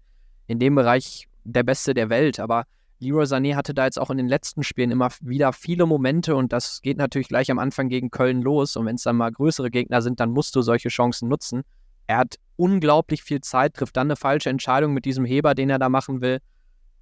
in 0.48 0.60
dem 0.60 0.76
Bereich 0.76 1.28
der 1.46 1.64
Beste 1.64 1.94
der 1.94 2.10
Welt, 2.10 2.40
aber 2.42 2.66
Leroy 3.04 3.26
Sané 3.26 3.56
hatte 3.56 3.74
da 3.74 3.86
jetzt 3.86 4.00
auch 4.00 4.10
in 4.10 4.18
den 4.18 4.28
letzten 4.28 4.64
Spielen 4.64 4.92
immer 4.92 5.10
wieder 5.22 5.54
viele 5.54 5.86
Momente 5.86 6.36
und 6.36 6.54
das 6.54 6.82
geht 6.82 6.98
natürlich 6.98 7.28
gleich 7.28 7.52
am 7.52 7.60
Anfang 7.60 7.90
gegen 7.90 8.10
Köln 8.10 8.42
los. 8.42 8.76
Und 8.76 8.86
wenn 8.86 8.96
es 8.96 9.04
dann 9.04 9.18
mal 9.18 9.32
größere 9.32 9.70
Gegner 9.70 10.02
sind, 10.02 10.20
dann 10.20 10.32
musst 10.32 10.56
du 10.56 10.62
solche 10.62 10.90
Chancen 10.90 11.30
nutzen. 11.30 11.64
Er 12.08 12.18
hat 12.18 12.36
unglaublich 12.56 13.24
viel 13.24 13.42
Zeit, 13.42 13.76
trifft 13.76 13.98
dann 13.98 14.08
eine 14.08 14.16
falsche 14.16 14.50
Entscheidung 14.50 14.94
mit 14.94 15.06
diesem 15.06 15.26
Heber, 15.26 15.56
den 15.56 15.70
er 15.70 15.80
da 15.80 15.90
machen 15.90 16.22
will. 16.22 16.40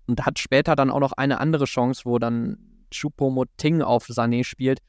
Und 0.07 0.25
hat 0.25 0.39
später 0.39 0.75
dann 0.75 0.89
auch 0.89 0.99
noch 0.99 1.13
eine 1.13 1.39
andere 1.39 1.65
Chance, 1.65 2.01
wo 2.05 2.19
dann 2.19 2.57
Choupo-Moting 2.91 3.81
auf 3.81 4.07
Sané 4.07 4.43
spielt. 4.43 4.79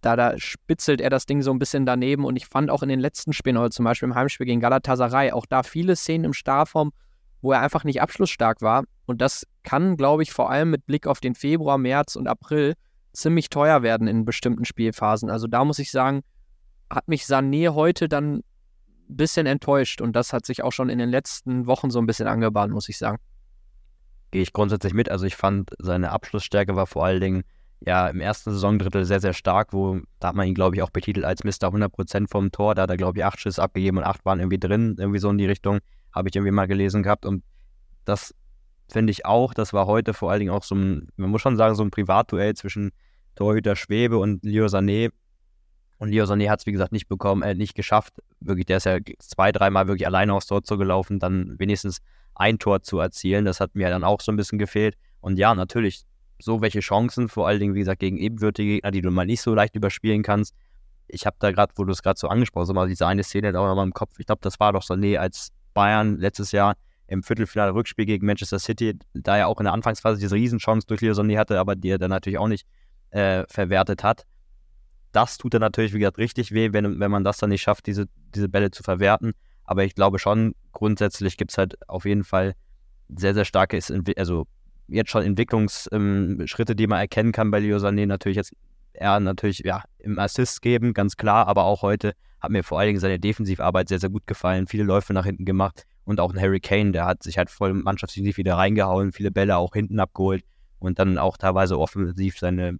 Da, 0.00 0.16
da 0.16 0.38
spitzelt 0.38 1.00
er 1.00 1.10
das 1.10 1.26
Ding 1.26 1.42
so 1.42 1.50
ein 1.50 1.58
bisschen 1.58 1.84
daneben. 1.84 2.24
Und 2.24 2.36
ich 2.36 2.46
fand 2.46 2.70
auch 2.70 2.82
in 2.82 2.88
den 2.88 3.00
letzten 3.00 3.32
Spielen, 3.32 3.56
oder 3.56 3.70
zum 3.70 3.84
Beispiel 3.84 4.08
im 4.08 4.14
Heimspiel 4.14 4.46
gegen 4.46 4.60
Galatasaray, 4.60 5.32
auch 5.32 5.46
da 5.46 5.62
viele 5.62 5.96
Szenen 5.96 6.24
im 6.24 6.32
Strafraum, 6.32 6.92
wo 7.42 7.52
er 7.52 7.60
einfach 7.60 7.84
nicht 7.84 8.00
abschlussstark 8.00 8.62
war. 8.62 8.84
Und 9.06 9.20
das 9.20 9.46
kann, 9.66 9.96
glaube 9.96 10.22
ich, 10.22 10.32
vor 10.32 10.48
allem 10.48 10.70
mit 10.70 10.86
Blick 10.86 11.06
auf 11.06 11.20
den 11.20 11.34
Februar, 11.34 11.76
März 11.76 12.16
und 12.16 12.28
April 12.28 12.74
ziemlich 13.12 13.50
teuer 13.50 13.82
werden 13.82 14.06
in 14.06 14.24
bestimmten 14.24 14.64
Spielphasen. 14.64 15.28
Also 15.28 15.48
da 15.48 15.64
muss 15.64 15.80
ich 15.80 15.90
sagen, 15.90 16.22
hat 16.88 17.08
mich 17.08 17.24
Sané 17.24 17.74
heute 17.74 18.08
dann 18.08 18.36
ein 18.36 18.44
bisschen 19.08 19.46
enttäuscht 19.46 20.00
und 20.00 20.14
das 20.14 20.32
hat 20.32 20.46
sich 20.46 20.62
auch 20.62 20.72
schon 20.72 20.88
in 20.88 20.98
den 20.98 21.10
letzten 21.10 21.66
Wochen 21.66 21.90
so 21.90 21.98
ein 21.98 22.06
bisschen 22.06 22.28
angebahnt, 22.28 22.72
muss 22.72 22.88
ich 22.88 22.96
sagen. 22.96 23.18
Gehe 24.30 24.42
ich 24.42 24.52
grundsätzlich 24.52 24.94
mit. 24.94 25.10
Also 25.10 25.26
ich 25.26 25.34
fand, 25.34 25.70
seine 25.78 26.10
Abschlussstärke 26.10 26.76
war 26.76 26.86
vor 26.86 27.04
allen 27.04 27.20
Dingen 27.20 27.42
ja 27.80 28.06
im 28.08 28.20
ersten 28.20 28.52
Saisondrittel 28.52 29.04
sehr, 29.04 29.20
sehr 29.20 29.32
stark, 29.32 29.72
wo 29.72 30.00
da 30.20 30.28
hat 30.28 30.36
man 30.36 30.46
ihn, 30.46 30.54
glaube 30.54 30.76
ich, 30.76 30.82
auch 30.82 30.90
betitelt 30.90 31.26
als 31.26 31.42
Mr. 31.42 31.68
100% 31.68 32.30
vom 32.30 32.52
Tor. 32.52 32.76
Da 32.76 32.82
hat 32.82 32.90
er, 32.90 32.96
glaube 32.96 33.18
ich, 33.18 33.24
acht 33.24 33.40
Schüsse 33.40 33.62
abgegeben 33.62 33.98
und 33.98 34.04
acht 34.04 34.24
waren 34.24 34.38
irgendwie 34.38 34.60
drin, 34.60 34.94
irgendwie 34.96 35.18
so 35.18 35.28
in 35.30 35.38
die 35.38 35.46
Richtung 35.46 35.80
habe 36.14 36.28
ich 36.28 36.36
irgendwie 36.36 36.52
mal 36.52 36.66
gelesen 36.66 37.02
gehabt. 37.02 37.26
Und 37.26 37.42
das 38.04 38.32
finde 38.88 39.10
ich 39.10 39.26
auch, 39.26 39.54
das 39.54 39.72
war 39.72 39.86
heute 39.86 40.14
vor 40.14 40.30
allen 40.30 40.40
Dingen 40.40 40.52
auch 40.52 40.62
so 40.62 40.74
ein, 40.74 41.08
man 41.16 41.30
muss 41.30 41.42
schon 41.42 41.56
sagen, 41.56 41.74
so 41.74 41.82
ein 41.82 41.90
Privatduell 41.90 42.54
zwischen 42.54 42.92
Torhüter 43.34 43.76
Schwebe 43.76 44.18
und 44.18 44.44
Leo 44.44 44.66
Sané. 44.66 45.10
Und 45.98 46.10
Leo 46.10 46.24
Sané 46.24 46.48
hat 46.48 46.60
es, 46.60 46.66
wie 46.66 46.72
gesagt, 46.72 46.92
nicht 46.92 47.08
bekommen, 47.08 47.42
äh, 47.42 47.54
nicht 47.54 47.74
geschafft. 47.74 48.14
Wirklich, 48.40 48.66
der 48.66 48.78
ist 48.78 48.84
ja 48.84 48.98
zwei, 49.18 49.52
dreimal 49.52 49.88
wirklich 49.88 50.06
alleine 50.06 50.34
aufs 50.34 50.46
Tor 50.46 50.62
zu 50.62 50.76
gelaufen, 50.76 51.18
dann 51.18 51.58
wenigstens 51.58 52.00
ein 52.34 52.58
Tor 52.58 52.82
zu 52.82 52.98
erzielen. 52.98 53.44
Das 53.44 53.60
hat 53.60 53.74
mir 53.74 53.88
dann 53.88 54.04
auch 54.04 54.20
so 54.20 54.30
ein 54.30 54.36
bisschen 54.36 54.58
gefehlt. 54.58 54.96
Und 55.20 55.38
ja, 55.38 55.54
natürlich, 55.54 56.04
so 56.38 56.60
welche 56.60 56.80
Chancen, 56.80 57.28
vor 57.28 57.48
allen 57.48 57.60
Dingen, 57.60 57.74
wie 57.74 57.80
gesagt, 57.80 58.00
gegen 58.00 58.18
ebenwürdige 58.18 58.74
Gegner, 58.74 58.90
die 58.90 59.00
du 59.00 59.10
mal 59.10 59.26
nicht 59.26 59.40
so 59.40 59.54
leicht 59.54 59.74
überspielen 59.74 60.22
kannst. 60.22 60.54
Ich 61.08 61.24
habe 61.24 61.36
da 61.38 61.50
gerade, 61.50 61.72
wo 61.76 61.84
du 61.84 61.92
es 61.92 62.02
gerade 62.02 62.18
so 62.18 62.28
angesprochen 62.28 62.68
hast, 62.68 62.74
mal 62.74 62.88
diese 62.88 63.06
eine 63.06 63.22
Szene 63.22 63.52
da 63.52 63.60
auch 63.60 63.68
nochmal 63.68 63.86
im 63.86 63.94
Kopf. 63.94 64.18
Ich 64.18 64.26
glaube, 64.26 64.40
das 64.42 64.60
war 64.60 64.72
doch 64.72 64.82
Sané 64.82 65.16
als 65.16 65.50
Bayern 65.72 66.18
letztes 66.18 66.52
Jahr 66.52 66.74
im 67.06 67.22
Viertelfinale 67.22 67.74
Rückspiel 67.74 68.06
gegen 68.06 68.26
Manchester 68.26 68.58
City, 68.58 68.98
da 69.14 69.36
er 69.36 69.48
auch 69.48 69.60
in 69.60 69.64
der 69.64 69.72
Anfangsphase 69.72 70.20
diese 70.20 70.34
Riesenchance 70.34 70.86
durch 70.86 71.00
Sané 71.00 71.38
hatte, 71.38 71.58
aber 71.58 71.76
die 71.76 71.90
er 71.90 71.98
dann 71.98 72.10
natürlich 72.10 72.38
auch 72.38 72.48
nicht 72.48 72.66
äh, 73.10 73.44
verwertet 73.48 74.02
hat. 74.02 74.26
Das 75.12 75.38
tut 75.38 75.54
dann 75.54 75.60
natürlich, 75.60 75.94
wie 75.94 76.00
gesagt, 76.00 76.18
richtig 76.18 76.52
weh, 76.52 76.72
wenn, 76.72 77.00
wenn 77.00 77.10
man 77.10 77.24
das 77.24 77.38
dann 77.38 77.50
nicht 77.50 77.62
schafft, 77.62 77.86
diese, 77.86 78.06
diese 78.34 78.48
Bälle 78.48 78.70
zu 78.70 78.82
verwerten. 78.82 79.32
Aber 79.64 79.84
ich 79.84 79.94
glaube 79.94 80.18
schon, 80.18 80.54
grundsätzlich 80.72 81.36
gibt 81.36 81.52
es 81.52 81.58
halt 81.58 81.76
auf 81.88 82.04
jeden 82.04 82.24
Fall 82.24 82.54
sehr, 83.08 83.34
sehr 83.34 83.44
starke, 83.44 83.80
also 84.16 84.46
jetzt 84.88 85.10
schon 85.10 85.22
Entwicklungsschritte, 85.22 86.72
ähm, 86.72 86.76
die 86.76 86.86
man 86.86 86.98
erkennen 86.98 87.32
kann 87.32 87.50
bei 87.50 87.60
Leo 87.60 87.78
Sané. 87.78 88.06
Natürlich 88.06 88.36
jetzt 88.36 88.52
er 88.92 89.20
natürlich 89.20 89.58
ja 89.60 89.82
im 89.98 90.18
Assist 90.18 90.62
geben, 90.62 90.94
ganz 90.94 91.16
klar, 91.16 91.46
aber 91.48 91.64
auch 91.64 91.82
heute 91.82 92.14
hat 92.40 92.50
mir 92.50 92.62
vor 92.62 92.78
allen 92.78 92.88
Dingen 92.88 93.00
seine 93.00 93.18
Defensivarbeit 93.18 93.88
sehr, 93.88 93.98
sehr 93.98 94.10
gut 94.10 94.26
gefallen. 94.26 94.66
Viele 94.66 94.84
Läufe 94.84 95.12
nach 95.12 95.24
hinten 95.24 95.44
gemacht 95.44 95.84
und 96.06 96.20
auch 96.20 96.32
ein 96.32 96.40
Harry 96.40 96.60
Kane, 96.60 96.92
der 96.92 97.04
hat 97.04 97.22
sich 97.22 97.36
halt 97.36 97.50
voll 97.50 97.74
mannschaftsdienlich 97.74 98.38
wieder 98.38 98.56
reingehauen, 98.56 99.12
viele 99.12 99.30
Bälle 99.30 99.56
auch 99.56 99.74
hinten 99.74 100.00
abgeholt 100.00 100.44
und 100.78 100.98
dann 100.98 101.18
auch 101.18 101.36
teilweise 101.36 101.78
offensiv 101.78 102.38
seine 102.38 102.78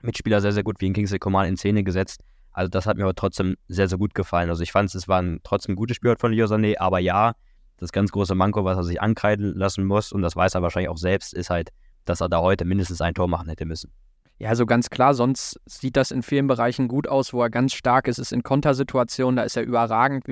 Mitspieler 0.00 0.40
sehr, 0.40 0.52
sehr 0.52 0.62
gut 0.62 0.80
wie 0.80 0.86
in 0.86 0.92
Kingsley 0.92 1.18
Coman 1.18 1.48
in 1.48 1.56
Szene 1.56 1.82
gesetzt. 1.82 2.22
Also 2.52 2.70
das 2.70 2.86
hat 2.86 2.96
mir 2.96 3.02
aber 3.02 3.14
trotzdem 3.14 3.56
sehr, 3.68 3.88
sehr 3.88 3.98
gut 3.98 4.14
gefallen. 4.14 4.48
Also 4.48 4.62
ich 4.62 4.72
fand 4.72 4.94
es 4.94 5.08
war 5.08 5.20
ein 5.20 5.40
trotzdem 5.42 5.74
gutes 5.74 5.96
Spiel 5.96 6.14
von 6.18 6.32
Leo 6.32 6.46
Sané, 6.46 6.78
aber 6.78 7.00
ja, 7.00 7.32
das 7.78 7.92
ganz 7.92 8.12
große 8.12 8.34
Manko, 8.34 8.64
was 8.64 8.78
er 8.78 8.84
sich 8.84 9.02
ankreiden 9.02 9.54
lassen 9.54 9.84
muss, 9.84 10.12
und 10.12 10.22
das 10.22 10.36
weiß 10.36 10.54
er 10.54 10.62
wahrscheinlich 10.62 10.88
auch 10.88 10.96
selbst, 10.96 11.34
ist 11.34 11.50
halt, 11.50 11.70
dass 12.04 12.20
er 12.20 12.28
da 12.28 12.40
heute 12.40 12.64
mindestens 12.64 13.00
ein 13.00 13.12
Tor 13.12 13.28
machen 13.28 13.48
hätte 13.48 13.66
müssen. 13.66 13.90
Ja, 14.38 14.50
also 14.50 14.66
ganz 14.66 14.88
klar, 14.88 15.14
sonst 15.14 15.60
sieht 15.66 15.96
das 15.96 16.12
in 16.12 16.22
vielen 16.22 16.46
Bereichen 16.46 16.88
gut 16.88 17.08
aus, 17.08 17.32
wo 17.32 17.42
er 17.42 17.50
ganz 17.50 17.72
stark 17.72 18.06
ist, 18.06 18.18
ist 18.18 18.32
in 18.32 18.42
Kontersituationen, 18.42 19.36
da 19.36 19.42
ist 19.42 19.56
er 19.56 19.64
überragend, 19.64 20.24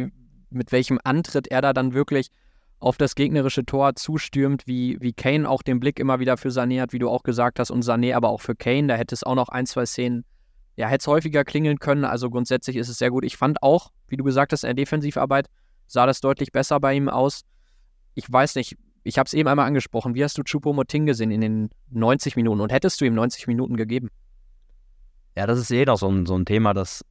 mit 0.54 0.72
welchem 0.72 0.98
Antritt 1.02 1.48
er 1.48 1.62
da 1.62 1.72
dann 1.72 1.92
wirklich 1.92 2.30
auf 2.80 2.96
das 2.98 3.14
gegnerische 3.14 3.64
Tor 3.64 3.94
zustürmt, 3.94 4.66
wie, 4.66 4.98
wie 5.00 5.12
Kane 5.12 5.48
auch 5.48 5.62
den 5.62 5.80
Blick 5.80 5.98
immer 5.98 6.20
wieder 6.20 6.36
für 6.36 6.48
Sané 6.48 6.80
hat, 6.80 6.92
wie 6.92 6.98
du 6.98 7.08
auch 7.08 7.22
gesagt 7.22 7.58
hast, 7.58 7.70
und 7.70 7.84
Sané 7.84 8.14
aber 8.14 8.28
auch 8.28 8.40
für 8.40 8.54
Kane. 8.54 8.88
Da 8.88 8.96
hätte 8.96 9.14
es 9.14 9.24
auch 9.24 9.34
noch 9.34 9.48
ein, 9.48 9.66
zwei 9.66 9.86
Szenen, 9.86 10.24
ja, 10.76 10.88
hätte 10.88 11.02
es 11.02 11.06
häufiger 11.06 11.44
klingeln 11.44 11.78
können. 11.78 12.04
Also 12.04 12.30
grundsätzlich 12.30 12.76
ist 12.76 12.88
es 12.88 12.98
sehr 12.98 13.10
gut. 13.10 13.24
Ich 13.24 13.36
fand 13.36 13.62
auch, 13.62 13.90
wie 14.08 14.16
du 14.16 14.24
gesagt 14.24 14.52
hast, 14.52 14.64
in 14.64 14.68
der 14.68 14.74
Defensivarbeit 14.74 15.48
sah 15.86 16.06
das 16.06 16.20
deutlich 16.20 16.52
besser 16.52 16.78
bei 16.80 16.94
ihm 16.94 17.08
aus. 17.08 17.42
Ich 18.14 18.30
weiß 18.30 18.54
nicht, 18.56 18.76
ich 19.02 19.18
habe 19.18 19.26
es 19.26 19.34
eben 19.34 19.48
einmal 19.48 19.66
angesprochen. 19.66 20.14
Wie 20.14 20.24
hast 20.24 20.36
du 20.36 20.42
Choupo-Moting 20.42 21.06
gesehen 21.06 21.30
in 21.30 21.40
den 21.40 21.70
90 21.90 22.36
Minuten 22.36 22.60
und 22.60 22.72
hättest 22.72 23.00
du 23.00 23.04
ihm 23.04 23.14
90 23.14 23.46
Minuten 23.46 23.76
gegeben? 23.76 24.10
Ja, 25.36 25.46
das 25.46 25.58
ist 25.58 25.70
eh 25.70 25.84
noch 25.84 25.98
so 25.98 26.08
ein, 26.08 26.26
so 26.26 26.36
ein 26.36 26.44
Thema, 26.44 26.74
dass 26.74 27.04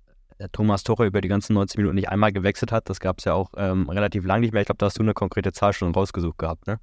Thomas 0.52 0.84
Tuchel 0.84 1.08
über 1.08 1.22
die 1.22 1.28
ganzen 1.28 1.54
90 1.54 1.78
Minuten 1.78 1.96
nicht 1.96 2.10
einmal 2.10 2.32
gewechselt 2.32 2.72
hat. 2.72 2.90
Das 2.90 3.00
gab 3.00 3.20
es 3.20 3.26
ja 3.26 3.34
auch 3.34 3.52
ähm, 3.58 3.90
relativ 3.90 4.26
lang 4.26 4.42
nicht 4.42 4.54
mehr. 4.54 4.62
Ich 4.62 4.68
glaube, 4.68 4.78
da 4.78 4.88
hast 4.88 4.98
du 4.98 5.04
eine 5.04 5.14
konkrete 5.14 5.52
Zahl 5.52 5.74
schon 5.74 5.94
rausgesucht 5.94 6.38
gehabt, 6.38 6.68
ne? 6.68 6.80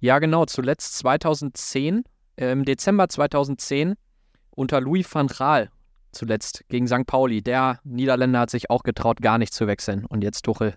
Ja, 0.00 0.18
genau. 0.18 0.46
Zuletzt 0.46 0.98
2010, 0.98 2.04
äh, 2.36 2.52
im 2.52 2.64
Dezember 2.64 3.08
2010 3.08 3.94
unter 4.50 4.80
Louis 4.80 5.06
van 5.12 5.28
Gaal 5.28 5.70
zuletzt 6.10 6.64
gegen 6.68 6.86
St. 6.86 7.06
Pauli. 7.06 7.42
Der 7.42 7.78
Niederländer 7.84 8.40
hat 8.40 8.50
sich 8.50 8.70
auch 8.70 8.82
getraut, 8.82 9.22
gar 9.22 9.38
nicht 9.38 9.54
zu 9.54 9.66
wechseln. 9.66 10.04
Und 10.04 10.22
jetzt 10.22 10.42
Tuchel, 10.42 10.74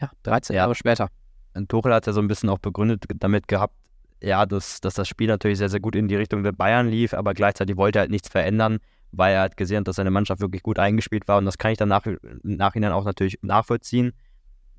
ja, 0.00 0.10
13 0.22 0.54
ja. 0.54 0.62
Jahre 0.62 0.74
später. 0.74 1.08
Und 1.54 1.68
Tuchel 1.68 1.92
hat 1.92 2.06
ja 2.06 2.12
so 2.12 2.20
ein 2.20 2.28
bisschen 2.28 2.48
auch 2.48 2.58
begründet 2.58 3.04
damit 3.16 3.48
gehabt, 3.48 3.74
ja, 4.22 4.46
dass, 4.46 4.80
dass 4.80 4.94
das 4.94 5.08
Spiel 5.08 5.28
natürlich 5.28 5.58
sehr, 5.58 5.68
sehr 5.68 5.80
gut 5.80 5.96
in 5.96 6.08
die 6.08 6.16
Richtung 6.16 6.42
der 6.42 6.52
Bayern 6.52 6.88
lief, 6.88 7.14
aber 7.14 7.34
gleichzeitig 7.34 7.76
wollte 7.76 7.98
er 7.98 8.02
halt 8.02 8.10
nichts 8.10 8.28
verändern 8.28 8.78
weil 9.12 9.34
er 9.34 9.42
hat 9.42 9.56
gesehen, 9.56 9.84
dass 9.84 9.96
seine 9.96 10.10
Mannschaft 10.10 10.40
wirklich 10.40 10.62
gut 10.62 10.78
eingespielt 10.78 11.26
war 11.28 11.38
und 11.38 11.44
das 11.44 11.58
kann 11.58 11.72
ich 11.72 11.78
dann 11.78 11.88
nach, 11.88 12.06
im 12.06 12.18
Nachhinein 12.42 12.92
auch 12.92 13.04
natürlich 13.04 13.38
nachvollziehen. 13.42 14.12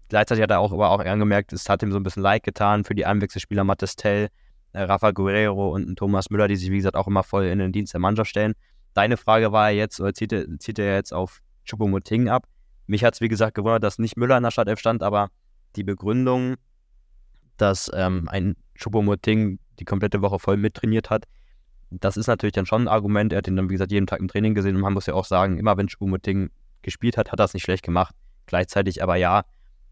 Gleichzeitig 0.09 0.43
hat 0.43 0.51
er 0.51 0.59
auch, 0.59 0.71
aber 0.73 0.89
auch 0.91 0.99
angemerkt, 0.99 1.53
es 1.53 1.69
hat 1.69 1.83
ihm 1.83 1.91
so 1.91 1.97
ein 1.97 2.03
bisschen 2.03 2.23
leid 2.23 2.43
getan 2.43 2.83
für 2.83 2.95
die 2.95 3.05
Einwechselspieler 3.05 3.63
Mattes 3.63 3.95
Tell, 3.95 4.29
äh, 4.73 4.81
Rafa 4.81 5.11
Guerrero 5.11 5.73
und 5.73 5.95
Thomas 5.95 6.29
Müller, 6.29 6.47
die 6.47 6.55
sich, 6.55 6.69
wie 6.69 6.77
gesagt, 6.77 6.95
auch 6.95 7.07
immer 7.07 7.23
voll 7.23 7.45
in 7.45 7.59
den 7.59 7.71
Dienst 7.71 7.93
der 7.93 7.99
Mannschaft 7.99 8.29
stellen. 8.29 8.53
Deine 8.93 9.17
Frage 9.17 9.51
war 9.51 9.71
jetzt, 9.71 9.99
oder 9.99 10.13
zieht 10.13 10.33
er, 10.33 10.45
zieht 10.59 10.79
er 10.79 10.95
jetzt 10.95 11.13
auf 11.13 11.39
Choupo-Moting 11.65 12.29
ab? 12.29 12.45
Mich 12.87 13.03
hat 13.03 13.13
es, 13.13 13.21
wie 13.21 13.29
gesagt, 13.29 13.55
gewundert, 13.55 13.83
dass 13.83 13.99
nicht 13.99 14.17
Müller 14.17 14.35
in 14.37 14.43
der 14.43 14.51
Startelf 14.51 14.79
stand, 14.79 15.01
aber 15.01 15.29
die 15.77 15.83
Begründung, 15.83 16.55
dass 17.55 17.89
ähm, 17.93 18.27
ein 18.29 18.55
Choupo-Moting 18.77 19.59
die 19.79 19.85
komplette 19.85 20.21
Woche 20.21 20.39
voll 20.39 20.57
mittrainiert 20.57 21.09
hat, 21.09 21.25
das 21.91 22.17
ist 22.17 22.27
natürlich 22.27 22.53
dann 22.53 22.65
schon 22.65 22.83
ein 22.83 22.87
Argument. 22.87 23.33
Er 23.33 23.39
hat 23.39 23.47
ihn 23.47 23.55
dann, 23.55 23.69
wie 23.69 23.73
gesagt, 23.73 23.91
jeden 23.91 24.07
Tag 24.07 24.19
im 24.19 24.27
Training 24.27 24.55
gesehen 24.55 24.75
und 24.75 24.81
man 24.81 24.93
muss 24.93 25.05
ja 25.05 25.13
auch 25.13 25.25
sagen, 25.25 25.57
immer 25.57 25.77
wenn 25.77 25.89
Schubomoting 25.89 26.49
gespielt 26.81 27.17
hat, 27.17 27.31
hat 27.31 27.39
er 27.39 27.45
es 27.45 27.53
nicht 27.53 27.63
schlecht 27.63 27.83
gemacht. 27.83 28.15
Gleichzeitig 28.45 29.03
aber 29.03 29.17
ja, 29.17 29.43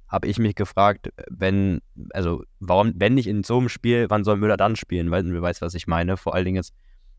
habe 0.08 0.28
ich 0.28 0.40
mich 0.40 0.56
gefragt, 0.56 1.12
wenn, 1.30 1.82
also 2.12 2.44
warum, 2.60 2.94
wenn 2.96 3.14
nicht 3.14 3.28
in 3.28 3.44
so 3.44 3.60
einem 3.60 3.70
Spiel, 3.70 4.08
wann 4.10 4.24
soll 4.24 4.38
Müller 4.38 4.58
dann 4.58 4.76
spielen? 4.76 5.12
Weil 5.12 5.24
du 5.24 5.42
weißt, 5.42 5.62
was 5.62 5.76
ich 5.76 5.88
meine. 5.88 6.18
Vor 6.18 6.34
allen 6.34 6.46
Dingen 6.46 6.56
jetzt 6.56 6.74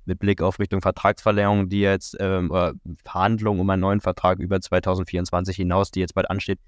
mit 0.07 0.19
Blick 0.19 0.43
auf 0.43 0.59
Richtung 0.59 0.81
Vertragsverlängerung, 0.81 1.69
die 1.69 1.81
jetzt, 1.81 2.17
ähm, 2.19 2.51
oder 2.51 2.73
Verhandlungen 3.05 3.61
um 3.61 3.71
einen 3.71 3.83
neuen 3.83 4.01
Vertrag 4.01 4.39
über 4.39 4.61
2024 4.61 5.55
hinaus, 5.57 5.91
die 5.91 6.01
jetzt 6.01 6.15
bald 6.15 6.29
ansteht. 6.31 6.59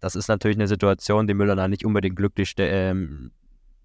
Das 0.00 0.16
ist 0.16 0.28
natürlich 0.28 0.56
eine 0.56 0.66
Situation, 0.66 1.26
die 1.26 1.34
Müller 1.34 1.54
da 1.54 1.68
nicht 1.68 1.84
unbedingt 1.84 2.16
glücklich 2.16 2.54
ähm, 2.58 3.30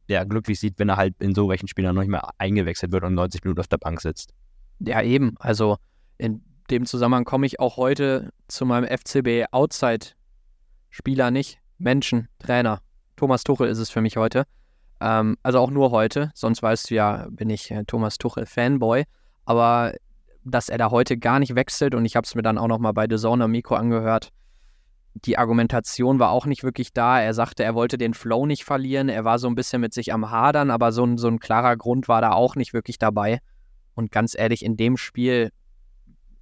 der 0.09 0.25
glücklich 0.25 0.59
sieht, 0.59 0.79
wenn 0.79 0.89
er 0.89 0.97
halt 0.97 1.15
in 1.19 1.33
so 1.33 1.50
welchen 1.50 1.67
Spielern 1.67 1.95
noch 1.95 2.01
nicht 2.01 2.12
mehr 2.12 2.29
eingewechselt 2.38 2.91
wird 2.91 3.03
und 3.03 3.13
90 3.15 3.43
Minuten 3.43 3.59
auf 3.59 3.67
der 3.67 3.77
Bank 3.77 4.01
sitzt. 4.01 4.33
Ja, 4.79 5.01
eben. 5.01 5.35
Also 5.39 5.77
in 6.17 6.43
dem 6.69 6.85
Zusammenhang 6.85 7.25
komme 7.25 7.45
ich 7.45 7.59
auch 7.59 7.77
heute 7.77 8.31
zu 8.47 8.65
meinem 8.65 8.85
FCB 8.85 9.51
Outside-Spieler 9.51 11.31
nicht. 11.31 11.59
Menschen, 11.77 12.27
Trainer. 12.39 12.79
Thomas 13.15 13.43
Tuchel 13.43 13.67
ist 13.67 13.79
es 13.79 13.89
für 13.89 14.01
mich 14.01 14.17
heute. 14.17 14.45
Ähm, 15.00 15.38
also 15.43 15.59
auch 15.59 15.71
nur 15.71 15.91
heute. 15.91 16.31
Sonst 16.35 16.63
weißt 16.63 16.89
du 16.89 16.95
ja, 16.95 17.27
bin 17.29 17.50
ich 17.50 17.71
äh, 17.71 17.83
Thomas 17.85 18.17
Tuchel 18.17 18.45
Fanboy. 18.45 19.03
Aber 19.45 19.93
dass 20.45 20.69
er 20.69 20.77
da 20.77 20.91
heute 20.91 21.17
gar 21.17 21.39
nicht 21.39 21.55
wechselt 21.55 21.95
und 21.95 22.05
ich 22.05 22.15
habe 22.15 22.25
es 22.25 22.35
mir 22.35 22.43
dann 22.43 22.57
auch 22.57 22.67
nochmal 22.67 22.93
bei 22.93 23.07
The 23.09 23.17
Zone 23.17 23.43
am 23.43 23.51
Mikro 23.51 23.75
angehört, 23.75 24.29
die 25.24 25.38
Argumentation 25.38 26.19
war 26.19 26.29
auch 26.31 26.45
nicht 26.45 26.63
wirklich 26.63 26.91
da. 26.91 27.22
Er 27.22 27.34
sagte, 27.34 27.63
er 27.63 27.74
wollte 27.74 27.98
den 27.98 28.13
Flow 28.13 28.45
nicht 28.45 28.65
verlieren. 28.65 29.07
Er 29.07 29.24
war 29.24 29.39
so 29.39 29.48
ein 29.48 29.55
bisschen 29.55 29.79
mit 29.79 29.93
sich 29.93 30.13
am 30.13 30.29
Hadern, 30.29 30.69
aber 30.69 30.91
so 30.91 31.05
ein, 31.05 31.17
so 31.17 31.27
ein 31.27 31.39
klarer 31.39 31.77
Grund 31.77 32.07
war 32.10 32.22
da 32.22 32.34
auch 32.34 32.55
nicht 32.55 32.74
wirklich 32.74 33.00
dabei. 33.00 33.39
Und 33.93 34.12
ganz 34.12 34.36
ehrlich, 34.38 34.63
in 34.63 34.75
dem 34.75 34.98
Spiel, 34.98 35.51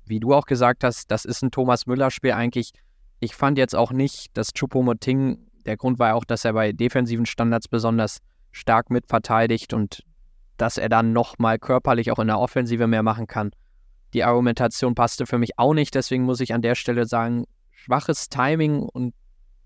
wie 0.06 0.20
du 0.20 0.34
auch 0.34 0.48
gesagt 0.48 0.84
hast, 0.84 1.12
das 1.12 1.24
ist 1.24 1.44
ein 1.44 1.52
Thomas 1.52 1.86
Müller-Spiel 1.86 2.32
eigentlich. 2.32 2.72
Ich 3.20 3.36
fand 3.36 3.60
jetzt 3.60 3.76
auch 3.76 3.92
nicht, 3.92 4.36
dass 4.36 4.54
Choupo-Moting, 4.54 5.38
der 5.68 5.78
Grund 5.78 6.00
war 6.00 6.16
auch, 6.16 6.26
dass 6.26 6.44
er 6.44 6.54
bei 6.54 6.72
defensiven 6.72 7.28
Standards 7.28 7.68
besonders 7.68 8.18
stark 8.52 8.90
mitverteidigt 8.90 9.74
und 9.74 10.04
dass 10.58 10.78
er 10.80 10.90
dann 10.90 11.14
nochmal 11.14 11.60
körperlich 11.60 12.12
auch 12.12 12.20
in 12.20 12.28
der 12.28 12.40
Offensive 12.40 12.88
mehr 12.88 13.04
machen 13.04 13.28
kann. 13.28 13.52
Die 14.14 14.24
Argumentation 14.24 14.96
passte 14.96 15.26
für 15.26 15.38
mich 15.38 15.58
auch 15.58 15.74
nicht, 15.74 15.96
deswegen 15.96 16.24
muss 16.24 16.40
ich 16.40 16.54
an 16.54 16.62
der 16.62 16.76
Stelle 16.76 17.06
sagen, 17.06 17.46
schwaches 17.84 18.30
Timing 18.30 18.82
und 18.82 19.14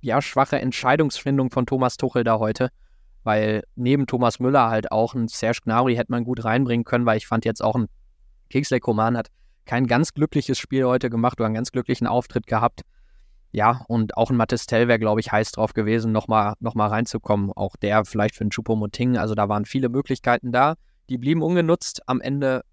ja, 0.01 0.21
schwache 0.21 0.59
Entscheidungsfindung 0.59 1.51
von 1.51 1.65
Thomas 1.65 1.97
Tuchel 1.97 2.23
da 2.23 2.39
heute, 2.39 2.69
weil 3.23 3.63
neben 3.75 4.07
Thomas 4.07 4.39
Müller 4.39 4.69
halt 4.69 4.91
auch 4.91 5.13
ein 5.13 5.27
Serge 5.27 5.59
Gnabry 5.63 5.95
hätte 5.95 6.11
man 6.11 6.23
gut 6.23 6.43
reinbringen 6.43 6.85
können, 6.85 7.05
weil 7.05 7.17
ich 7.17 7.27
fand 7.27 7.45
jetzt 7.45 7.63
auch 7.63 7.75
ein 7.75 7.87
Kingsley 8.49 8.79
Coman 8.79 9.17
hat 9.17 9.27
kein 9.65 9.85
ganz 9.85 10.13
glückliches 10.13 10.57
Spiel 10.57 10.85
heute 10.85 11.09
gemacht 11.09 11.39
oder 11.39 11.45
einen 11.47 11.55
ganz 11.55 11.71
glücklichen 11.71 12.07
Auftritt 12.07 12.47
gehabt. 12.47 12.81
Ja, 13.51 13.83
und 13.87 14.17
auch 14.17 14.29
ein 14.29 14.37
Mattistell 14.37 14.87
wäre, 14.87 14.99
glaube 14.99 15.19
ich, 15.19 15.31
heiß 15.31 15.51
drauf 15.51 15.73
gewesen, 15.73 16.11
nochmal 16.11 16.53
noch 16.59 16.73
mal 16.73 16.87
reinzukommen. 16.87 17.51
Auch 17.53 17.75
der 17.75 18.05
vielleicht 18.05 18.35
für 18.35 18.41
einen 18.41 18.51
Choupo-Moting. 18.51 19.17
Also 19.17 19.35
da 19.35 19.49
waren 19.49 19.65
viele 19.65 19.89
Möglichkeiten 19.89 20.51
da. 20.51 20.75
Die 21.09 21.17
blieben 21.17 21.41
ungenutzt. 21.41 22.01
Am 22.07 22.21
Ende 22.21 22.63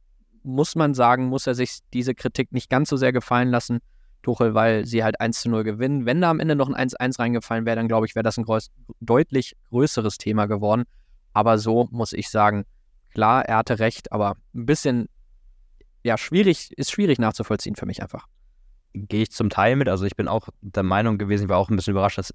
muss 0.42 0.76
man 0.76 0.94
sagen, 0.94 1.26
muss 1.26 1.46
er 1.46 1.54
sich 1.54 1.80
diese 1.92 2.14
Kritik 2.14 2.52
nicht 2.52 2.70
ganz 2.70 2.88
so 2.88 2.96
sehr 2.96 3.12
gefallen 3.12 3.50
lassen. 3.50 3.80
Tuchel, 4.24 4.54
weil 4.54 4.84
sie 4.84 5.04
halt 5.04 5.20
1 5.20 5.42
zu 5.42 5.50
0 5.50 5.62
gewinnen. 5.62 6.06
Wenn 6.06 6.20
da 6.20 6.30
am 6.30 6.40
Ende 6.40 6.56
noch 6.56 6.68
ein 6.68 6.90
1-1 6.90 7.18
reingefallen 7.18 7.64
wäre, 7.66 7.76
dann 7.76 7.88
glaube 7.88 8.06
ich, 8.06 8.14
wäre 8.14 8.24
das 8.24 8.36
ein 8.36 8.44
groß, 8.44 8.70
deutlich 9.00 9.54
größeres 9.70 10.18
Thema 10.18 10.46
geworden. 10.46 10.84
Aber 11.32 11.58
so 11.58 11.88
muss 11.90 12.12
ich 12.12 12.30
sagen, 12.30 12.64
klar, 13.12 13.44
er 13.44 13.58
hatte 13.58 13.78
recht, 13.78 14.12
aber 14.12 14.36
ein 14.54 14.66
bisschen, 14.66 15.08
ja, 16.02 16.18
schwierig, 16.18 16.72
ist 16.76 16.90
schwierig 16.90 17.18
nachzuvollziehen 17.18 17.76
für 17.76 17.86
mich 17.86 18.02
einfach. 18.02 18.26
Gehe 18.94 19.22
ich 19.22 19.30
zum 19.30 19.50
Teil 19.50 19.76
mit. 19.76 19.88
Also 19.88 20.04
ich 20.04 20.16
bin 20.16 20.28
auch 20.28 20.48
der 20.60 20.82
Meinung 20.82 21.18
gewesen, 21.18 21.44
ich 21.44 21.48
war 21.48 21.58
auch 21.58 21.70
ein 21.70 21.76
bisschen 21.76 21.92
überrascht, 21.92 22.18
dass 22.18 22.34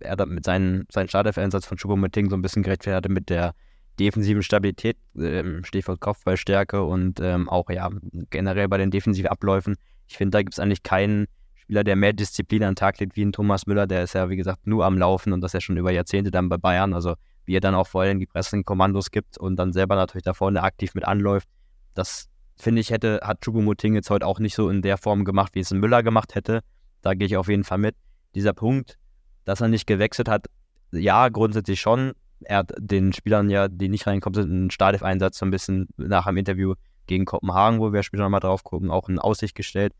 er 0.00 0.16
da 0.16 0.26
mit 0.26 0.44
seinen, 0.44 0.86
seinen 0.90 1.08
Startelf-Einsatz 1.08 1.66
von 1.66 1.78
Choupo-Moting 1.78 2.30
so 2.30 2.36
ein 2.36 2.42
bisschen 2.42 2.62
gerechtfertigt 2.62 2.96
hatte 2.96 3.12
mit 3.12 3.28
der 3.30 3.54
defensiven 3.98 4.42
Stabilität, 4.42 4.96
ähm, 5.18 5.62
Stichwort 5.64 6.00
Kopfballstärke 6.00 6.82
und 6.82 7.20
ähm, 7.20 7.48
auch 7.48 7.68
ja 7.68 7.90
generell 8.30 8.68
bei 8.68 8.78
den 8.78 8.90
defensiven 8.90 9.30
Abläufen. 9.30 9.76
Ich 10.10 10.16
finde, 10.16 10.36
da 10.36 10.42
gibt 10.42 10.54
es 10.54 10.58
eigentlich 10.58 10.82
keinen 10.82 11.26
Spieler, 11.54 11.84
der 11.84 11.94
mehr 11.94 12.12
Disziplin 12.12 12.64
an 12.64 12.70
den 12.72 12.76
Tag 12.76 12.98
legt 12.98 13.14
wie 13.14 13.24
ein 13.24 13.32
Thomas 13.32 13.66
Müller. 13.66 13.86
Der 13.86 14.02
ist 14.02 14.14
ja, 14.14 14.28
wie 14.28 14.36
gesagt, 14.36 14.66
nur 14.66 14.84
am 14.84 14.98
Laufen 14.98 15.32
und 15.32 15.40
das 15.40 15.52
ja 15.52 15.60
schon 15.60 15.76
über 15.76 15.92
Jahrzehnte 15.92 16.32
dann 16.32 16.48
bei 16.48 16.56
Bayern. 16.56 16.94
Also 16.94 17.14
wie 17.44 17.56
er 17.56 17.60
dann 17.60 17.76
auch 17.76 17.86
vor 17.86 18.02
allem 18.02 18.18
die 18.18 18.26
Pressing-Kommandos 18.26 19.12
gibt 19.12 19.38
und 19.38 19.56
dann 19.56 19.72
selber 19.72 19.94
natürlich 19.94 20.24
da 20.24 20.34
vorne 20.34 20.62
aktiv 20.62 20.94
mit 20.94 21.06
anläuft. 21.06 21.48
Das 21.94 22.28
finde 22.56 22.80
ich, 22.80 22.90
hätte, 22.90 23.20
hat 23.22 23.40
Chubumoting 23.40 23.94
jetzt 23.94 24.10
heute 24.10 24.26
auch 24.26 24.40
nicht 24.40 24.54
so 24.54 24.68
in 24.68 24.82
der 24.82 24.98
Form 24.98 25.24
gemacht, 25.24 25.54
wie 25.54 25.60
es 25.60 25.70
ein 25.70 25.78
Müller 25.78 26.02
gemacht 26.02 26.34
hätte. 26.34 26.60
Da 27.02 27.14
gehe 27.14 27.26
ich 27.26 27.36
auf 27.36 27.48
jeden 27.48 27.64
Fall 27.64 27.78
mit. 27.78 27.94
Dieser 28.34 28.52
Punkt, 28.52 28.98
dass 29.44 29.60
er 29.60 29.68
nicht 29.68 29.86
gewechselt 29.86 30.28
hat, 30.28 30.46
ja, 30.92 31.28
grundsätzlich 31.28 31.80
schon. 31.80 32.12
Er 32.40 32.58
hat 32.58 32.72
den 32.78 33.12
Spielern 33.12 33.48
ja, 33.48 33.68
die 33.68 33.88
nicht 33.88 34.06
reinkommen 34.06 34.34
sind, 34.34 34.50
einen 34.50 34.70
Startelf-Einsatz 34.70 35.38
so 35.38 35.46
ein 35.46 35.50
bisschen 35.50 35.88
nach 35.96 36.26
dem 36.26 36.36
Interview 36.36 36.74
gegen 37.10 37.24
Kopenhagen, 37.24 37.80
wo 37.80 37.92
wir 37.92 38.02
später 38.02 38.22
nochmal 38.22 38.40
drauf 38.40 38.62
gucken, 38.64 38.90
auch 38.90 39.08
in 39.08 39.18
Aussicht 39.18 39.56
gestellt. 39.56 39.92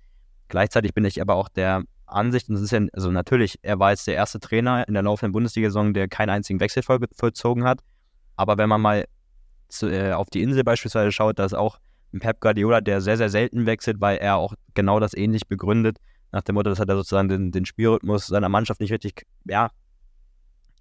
Gleichzeitig 0.48 0.94
bin 0.94 1.04
ich 1.04 1.20
aber 1.20 1.34
auch 1.34 1.48
der 1.48 1.82
Ansicht, 2.06 2.48
und 2.48 2.54
das 2.54 2.62
ist 2.62 2.70
ja, 2.70 2.80
also 2.92 3.10
natürlich, 3.10 3.58
er 3.62 3.78
war 3.78 3.90
jetzt 3.90 4.06
der 4.06 4.14
erste 4.14 4.38
Trainer 4.38 4.86
in 4.86 4.94
der 4.94 5.02
laufenden 5.02 5.32
Bundesliga-Saison, 5.32 5.92
der 5.92 6.08
keinen 6.08 6.30
einzigen 6.30 6.60
Wechsel 6.60 6.82
vollzogen 6.82 7.64
hat. 7.64 7.80
Aber 8.36 8.58
wenn 8.58 8.68
man 8.68 8.80
mal 8.80 9.06
zu, 9.68 9.88
äh, 9.88 10.12
auf 10.12 10.30
die 10.30 10.40
Insel 10.40 10.62
beispielsweise 10.62 11.10
schaut, 11.10 11.38
da 11.38 11.44
ist 11.44 11.54
auch 11.54 11.78
ein 12.12 12.20
Pep 12.20 12.40
Guardiola, 12.40 12.80
der 12.80 13.00
sehr, 13.00 13.16
sehr 13.16 13.28
selten 13.28 13.66
wechselt, 13.66 14.00
weil 14.00 14.18
er 14.18 14.36
auch 14.36 14.54
genau 14.74 15.00
das 15.00 15.14
ähnlich 15.14 15.48
begründet, 15.48 15.98
nach 16.32 16.42
dem 16.42 16.54
Motto, 16.54 16.70
dass 16.70 16.78
er 16.78 16.86
da 16.86 16.94
sozusagen 16.94 17.28
den, 17.28 17.50
den 17.50 17.64
Spielrhythmus 17.64 18.28
seiner 18.28 18.48
Mannschaft 18.48 18.80
nicht 18.80 18.92
richtig, 18.92 19.26
ja, 19.44 19.70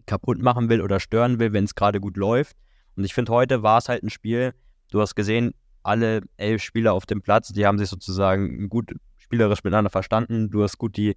kaputt 0.05 0.41
machen 0.41 0.69
will 0.69 0.81
oder 0.81 1.00
stören 1.00 1.39
will, 1.39 1.53
wenn 1.53 1.65
es 1.65 1.74
gerade 1.74 2.00
gut 2.00 2.17
läuft. 2.17 2.55
Und 2.95 3.03
ich 3.03 3.15
finde, 3.15 3.31
heute 3.31 3.63
war 3.63 3.79
es 3.79 3.89
halt 3.89 4.03
ein 4.03 4.09
Spiel, 4.09 4.53
du 4.91 5.01
hast 5.01 5.15
gesehen, 5.15 5.53
alle 5.83 6.21
elf 6.38 6.62
Spieler 6.62 6.93
auf 6.93 7.05
dem 7.05 7.21
Platz, 7.21 7.53
die 7.53 7.65
haben 7.65 7.77
sich 7.77 7.89
sozusagen 7.89 8.69
gut 8.69 8.93
spielerisch 9.17 9.63
miteinander 9.63 9.89
verstanden. 9.89 10.50
Du 10.50 10.63
hast 10.63 10.77
gut 10.77 10.98
die, 10.98 11.15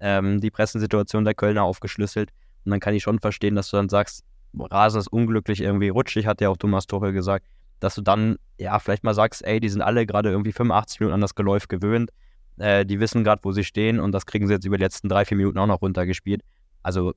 ähm, 0.00 0.40
die 0.40 0.50
Pressensituation 0.50 1.24
der 1.24 1.34
Kölner 1.34 1.62
aufgeschlüsselt. 1.62 2.30
Und 2.64 2.70
dann 2.70 2.80
kann 2.80 2.94
ich 2.94 3.02
schon 3.02 3.18
verstehen, 3.18 3.54
dass 3.54 3.70
du 3.70 3.76
dann 3.76 3.88
sagst, 3.88 4.24
Rasen 4.58 5.00
ist 5.00 5.08
unglücklich, 5.08 5.60
irgendwie 5.60 5.88
rutschig, 5.88 6.26
hat 6.26 6.40
ja 6.40 6.48
auch 6.48 6.56
Thomas 6.56 6.86
Tuchel 6.86 7.12
gesagt, 7.12 7.46
dass 7.80 7.94
du 7.94 8.02
dann, 8.02 8.36
ja, 8.58 8.78
vielleicht 8.78 9.04
mal 9.04 9.14
sagst, 9.14 9.44
ey, 9.44 9.58
die 9.60 9.68
sind 9.68 9.82
alle 9.82 10.06
gerade 10.06 10.30
irgendwie 10.30 10.52
85 10.52 11.00
Minuten 11.00 11.14
an 11.14 11.20
das 11.20 11.34
Geläuf 11.34 11.68
gewöhnt. 11.68 12.10
Äh, 12.58 12.84
die 12.84 13.00
wissen 13.00 13.24
gerade, 13.24 13.42
wo 13.44 13.52
sie 13.52 13.64
stehen 13.64 13.98
und 13.98 14.12
das 14.12 14.26
kriegen 14.26 14.46
sie 14.46 14.52
jetzt 14.52 14.64
über 14.64 14.76
die 14.76 14.84
letzten 14.84 15.08
drei, 15.08 15.24
vier 15.24 15.36
Minuten 15.36 15.58
auch 15.58 15.66
noch 15.66 15.82
runtergespielt. 15.82 16.42
Also, 16.82 17.14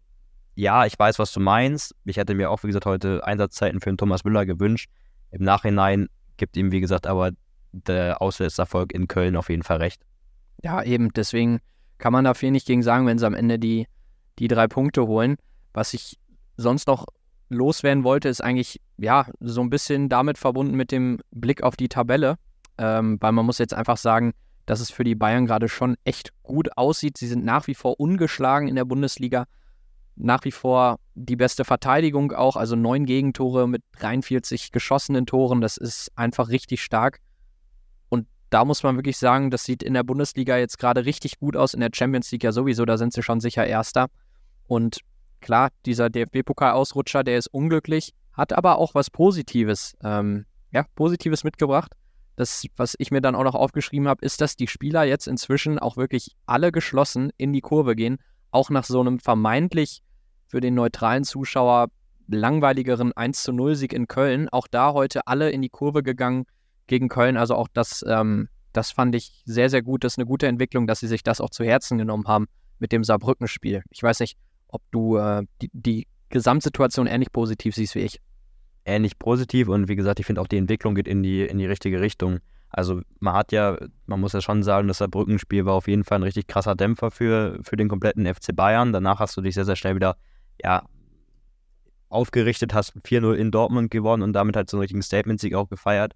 ja, 0.56 0.86
ich 0.86 0.98
weiß, 0.98 1.20
was 1.20 1.34
du 1.34 1.40
meinst. 1.40 1.94
Ich 2.06 2.18
hätte 2.18 2.34
mir 2.34 2.50
auch, 2.50 2.64
wie 2.64 2.68
gesagt, 2.68 2.86
heute 2.86 3.26
Einsatzzeiten 3.26 3.82
für 3.82 3.92
den 3.92 3.98
Thomas 3.98 4.24
Müller 4.24 4.46
gewünscht. 4.46 4.90
Im 5.32 5.44
Nachhinein 5.44 6.08
gibt 6.38 6.58
ihm, 6.58 6.72
wie 6.72 6.82
gesagt, 6.82 7.08
aber 7.08 7.32
der 7.72 8.22
Auswärtserfolg 8.22 8.94
in 8.94 9.08
Köln 9.08 9.36
auf 9.36 9.50
jeden 9.50 9.64
Fall 9.64 9.78
recht. 9.78 10.02
Ja, 10.64 10.84
eben, 10.84 11.12
deswegen 11.14 11.60
kann 11.98 12.14
man 12.14 12.26
da 12.26 12.34
viel 12.34 12.52
nicht 12.52 12.68
gegen 12.68 12.84
sagen, 12.84 13.06
wenn 13.06 13.18
sie 13.18 13.28
am 13.28 13.34
Ende 13.34 13.60
die, 13.60 13.88
die 14.40 14.48
drei 14.48 14.68
Punkte 14.68 15.08
holen. 15.08 15.38
Was 15.74 15.94
ich 15.94 16.18
sonst 16.58 16.88
noch 16.88 17.06
loswerden 17.50 18.04
wollte, 18.04 18.30
ist 18.30 18.42
eigentlich, 18.42 18.82
ja, 18.98 19.28
so 19.40 19.62
ein 19.62 19.70
bisschen 19.70 20.10
damit 20.10 20.38
verbunden 20.38 20.76
mit 20.76 20.92
dem 20.92 21.20
Blick 21.32 21.64
auf 21.64 21.76
die 21.76 21.90
Tabelle. 21.90 22.38
Ähm, 22.78 23.18
weil 23.22 23.32
man 23.32 23.46
muss 23.46 23.58
jetzt 23.58 23.74
einfach 23.74 23.98
sagen, 23.98 24.34
dass 24.66 24.80
es 24.80 24.90
für 24.90 25.04
die 25.04 25.16
Bayern 25.16 25.46
gerade 25.46 25.70
schon 25.70 25.96
echt 26.04 26.32
gut 26.44 26.78
aussieht. 26.78 27.18
Sie 27.18 27.28
sind 27.28 27.46
nach 27.46 27.68
wie 27.68 27.76
vor 27.76 28.00
ungeschlagen 28.00 28.68
in 28.68 28.76
der 28.76 28.86
Bundesliga. 28.86 29.46
Nach 30.16 30.44
wie 30.46 30.52
vor 30.52 30.98
die 31.14 31.36
beste 31.36 31.66
Verteidigung 31.66 32.32
auch, 32.32 32.56
also 32.56 32.76
neun 32.76 33.06
Gegentore 33.06 33.68
mit 33.68 33.84
43 34.00 34.72
geschossenen 34.72 35.26
Toren. 35.26 35.62
Das 35.62 35.78
ist 35.78 36.12
einfach 36.16 36.50
richtig 36.50 36.84
stark 36.84 37.20
da 38.56 38.64
muss 38.64 38.84
man 38.84 38.96
wirklich 38.96 39.18
sagen, 39.18 39.52
das 39.52 39.66
sieht 39.66 39.84
in 39.84 39.94
der 39.94 40.04
Bundesliga 40.04 40.58
jetzt 40.58 40.80
gerade 40.80 41.06
richtig 41.06 41.40
gut 41.40 41.58
aus, 41.58 41.74
in 41.74 41.82
der 41.82 41.90
Champions 41.94 42.32
League 42.32 42.44
ja 42.46 42.54
sowieso, 42.54 42.86
da 42.86 42.98
sind 42.98 43.12
sie 43.12 43.22
schon 43.22 43.42
sicher 43.42 43.66
Erster. 43.66 44.08
Und 44.68 45.00
klar, 45.42 45.72
dieser 45.86 46.10
DFB-Pokal-Ausrutscher, 46.10 47.26
der 47.26 47.38
ist 47.38 47.48
unglücklich, 47.48 48.14
hat 48.32 48.54
aber 48.54 48.78
auch 48.78 48.96
was 48.96 49.10
Positives, 49.10 49.98
ähm, 50.02 50.46
ja, 50.72 50.86
Positives 50.96 51.44
mitgebracht. 51.44 51.94
Das, 52.38 52.66
was 52.78 52.96
ich 52.98 53.12
mir 53.12 53.20
dann 53.20 53.36
auch 53.36 53.44
noch 53.44 53.56
aufgeschrieben 53.56 54.08
habe, 54.08 54.26
ist, 54.26 54.40
dass 54.40 54.56
die 54.56 54.68
Spieler 54.68 55.04
jetzt 55.04 55.28
inzwischen 55.28 55.78
auch 55.78 55.98
wirklich 55.98 56.32
alle 56.46 56.72
geschlossen 56.72 57.32
in 57.36 57.52
die 57.52 57.62
Kurve 57.62 57.94
gehen, 57.94 58.20
auch 58.52 58.70
nach 58.70 58.86
so 58.86 59.02
einem 59.02 59.20
vermeintlich 59.20 60.02
für 60.56 60.62
den 60.62 60.74
neutralen 60.74 61.26
Zuschauer 61.26 61.88
langweiligeren 62.30 63.12
1 63.12 63.50
0 63.50 63.76
Sieg 63.76 63.92
in 63.92 64.08
Köln. 64.08 64.48
Auch 64.48 64.68
da 64.68 64.94
heute 64.94 65.28
alle 65.28 65.50
in 65.50 65.62
die 65.62 65.68
Kurve 65.68 66.02
gegangen, 66.02 66.46
gegen 66.88 67.10
Köln. 67.10 67.36
Also 67.36 67.56
auch 67.56 67.68
das, 67.68 68.06
ähm, 68.08 68.48
das 68.72 68.92
fand 68.92 69.16
ich 69.16 69.44
sehr, 69.44 69.70
sehr 69.70 69.82
gut. 69.82 70.06
Das 70.06 70.14
ist 70.14 70.18
eine 70.18 70.26
gute 70.26 70.48
Entwicklung, 70.48 70.88
dass 70.88 71.02
sie 71.02 71.10
sich 71.10 71.24
das 71.24 71.42
auch 71.42 71.50
zu 71.50 71.66
Herzen 71.66 71.98
genommen 71.98 72.26
haben 72.30 72.46
mit 72.80 72.94
dem 72.94 73.04
Saarbrücken-Spiel. 73.04 73.84
Ich 73.90 74.02
weiß 74.02 74.22
nicht, 74.22 74.38
ob 74.70 74.82
du 74.92 75.18
äh, 75.18 75.44
die, 75.62 75.70
die 75.74 76.08
Gesamtsituation 76.30 77.06
ähnlich 77.06 77.34
positiv 77.34 77.76
siehst 77.76 77.96
wie 77.96 78.00
ich. 78.00 78.22
Ähnlich 78.86 79.20
positiv 79.20 79.68
und 79.68 79.90
wie 79.90 79.98
gesagt, 79.98 80.22
ich 80.22 80.26
finde 80.26 80.40
auch 80.40 80.48
die 80.48 80.58
Entwicklung 80.58 80.96
geht 80.96 81.10
in 81.10 81.22
die, 81.22 81.42
in 81.42 81.58
die 81.58 81.66
richtige 81.66 82.00
Richtung. 82.00 82.40
Also 82.70 83.02
man 83.20 83.34
hat 83.34 83.52
ja, 83.52 83.78
man 84.06 84.22
muss 84.22 84.32
ja 84.32 84.40
schon 84.40 84.64
sagen, 84.64 84.88
das 84.88 85.00
Saarbrücken-Spiel 85.00 85.66
war 85.66 85.74
auf 85.74 85.90
jeden 85.90 86.06
Fall 86.06 86.20
ein 86.20 86.24
richtig 86.24 86.48
krasser 86.48 86.76
Dämpfer 86.76 87.12
für, 87.12 87.60
für 87.62 87.76
den 87.76 87.90
kompletten 87.90 88.26
FC 88.26 88.56
Bayern. 88.56 88.94
Danach 88.94 89.20
hast 89.20 89.36
du 89.36 89.42
dich 89.42 89.56
sehr, 89.56 89.66
sehr 89.66 89.76
schnell 89.76 89.96
wieder, 89.96 90.16
ja, 90.64 90.84
aufgerichtet, 92.10 92.74
hast 92.74 92.94
4-0 92.98 93.34
in 93.34 93.52
Dortmund 93.52 93.92
gewonnen 93.92 94.24
und 94.24 94.34
damit 94.34 94.56
halt 94.56 94.70
so 94.70 94.78
einen 94.78 94.82
richtigen 94.82 95.02
Statement-Sieg 95.02 95.56
auch 95.56 95.70
gefeiert 95.70 96.14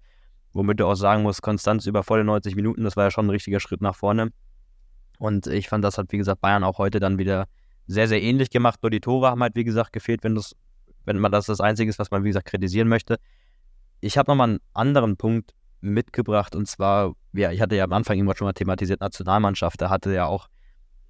womit 0.52 0.80
du 0.80 0.86
auch 0.86 0.94
sagen 0.94 1.22
musst, 1.22 1.42
Konstanz 1.42 1.86
über 1.86 2.02
volle 2.02 2.24
90 2.24 2.56
Minuten, 2.56 2.84
das 2.84 2.96
war 2.96 3.04
ja 3.04 3.10
schon 3.10 3.26
ein 3.26 3.30
richtiger 3.30 3.60
Schritt 3.60 3.80
nach 3.80 3.94
vorne. 3.94 4.30
Und 5.18 5.46
ich 5.46 5.68
fand, 5.68 5.84
das 5.84 5.98
hat, 5.98 6.12
wie 6.12 6.18
gesagt, 6.18 6.40
Bayern 6.40 6.64
auch 6.64 6.78
heute 6.78 6.98
dann 6.98 7.18
wieder 7.18 7.46
sehr, 7.86 8.08
sehr 8.08 8.22
ähnlich 8.22 8.50
gemacht. 8.50 8.80
Nur 8.82 8.90
die 8.90 9.00
Tore 9.00 9.28
haben 9.28 9.42
halt, 9.42 9.54
wie 9.54 9.64
gesagt, 9.64 9.92
gefehlt, 9.92 10.24
wenn, 10.24 10.34
das, 10.34 10.56
wenn 11.04 11.18
man 11.18 11.30
das 11.30 11.46
das 11.46 11.60
Einzige 11.60 11.90
ist, 11.90 11.98
was 11.98 12.10
man, 12.10 12.24
wie 12.24 12.28
gesagt, 12.28 12.46
kritisieren 12.46 12.88
möchte. 12.88 13.18
Ich 14.00 14.16
habe 14.16 14.30
nochmal 14.30 14.48
einen 14.48 14.60
anderen 14.72 15.16
Punkt 15.16 15.54
mitgebracht 15.82 16.54
und 16.56 16.66
zwar, 16.66 17.14
ja, 17.32 17.52
ich 17.52 17.60
hatte 17.60 17.76
ja 17.76 17.84
am 17.84 17.92
Anfang 17.92 18.18
immer 18.18 18.34
schon 18.36 18.46
mal 18.46 18.52
thematisiert, 18.52 19.00
Nationalmannschaft. 19.00 19.80
Da 19.80 19.90
hatte 19.90 20.12
ja 20.12 20.26
auch 20.26 20.48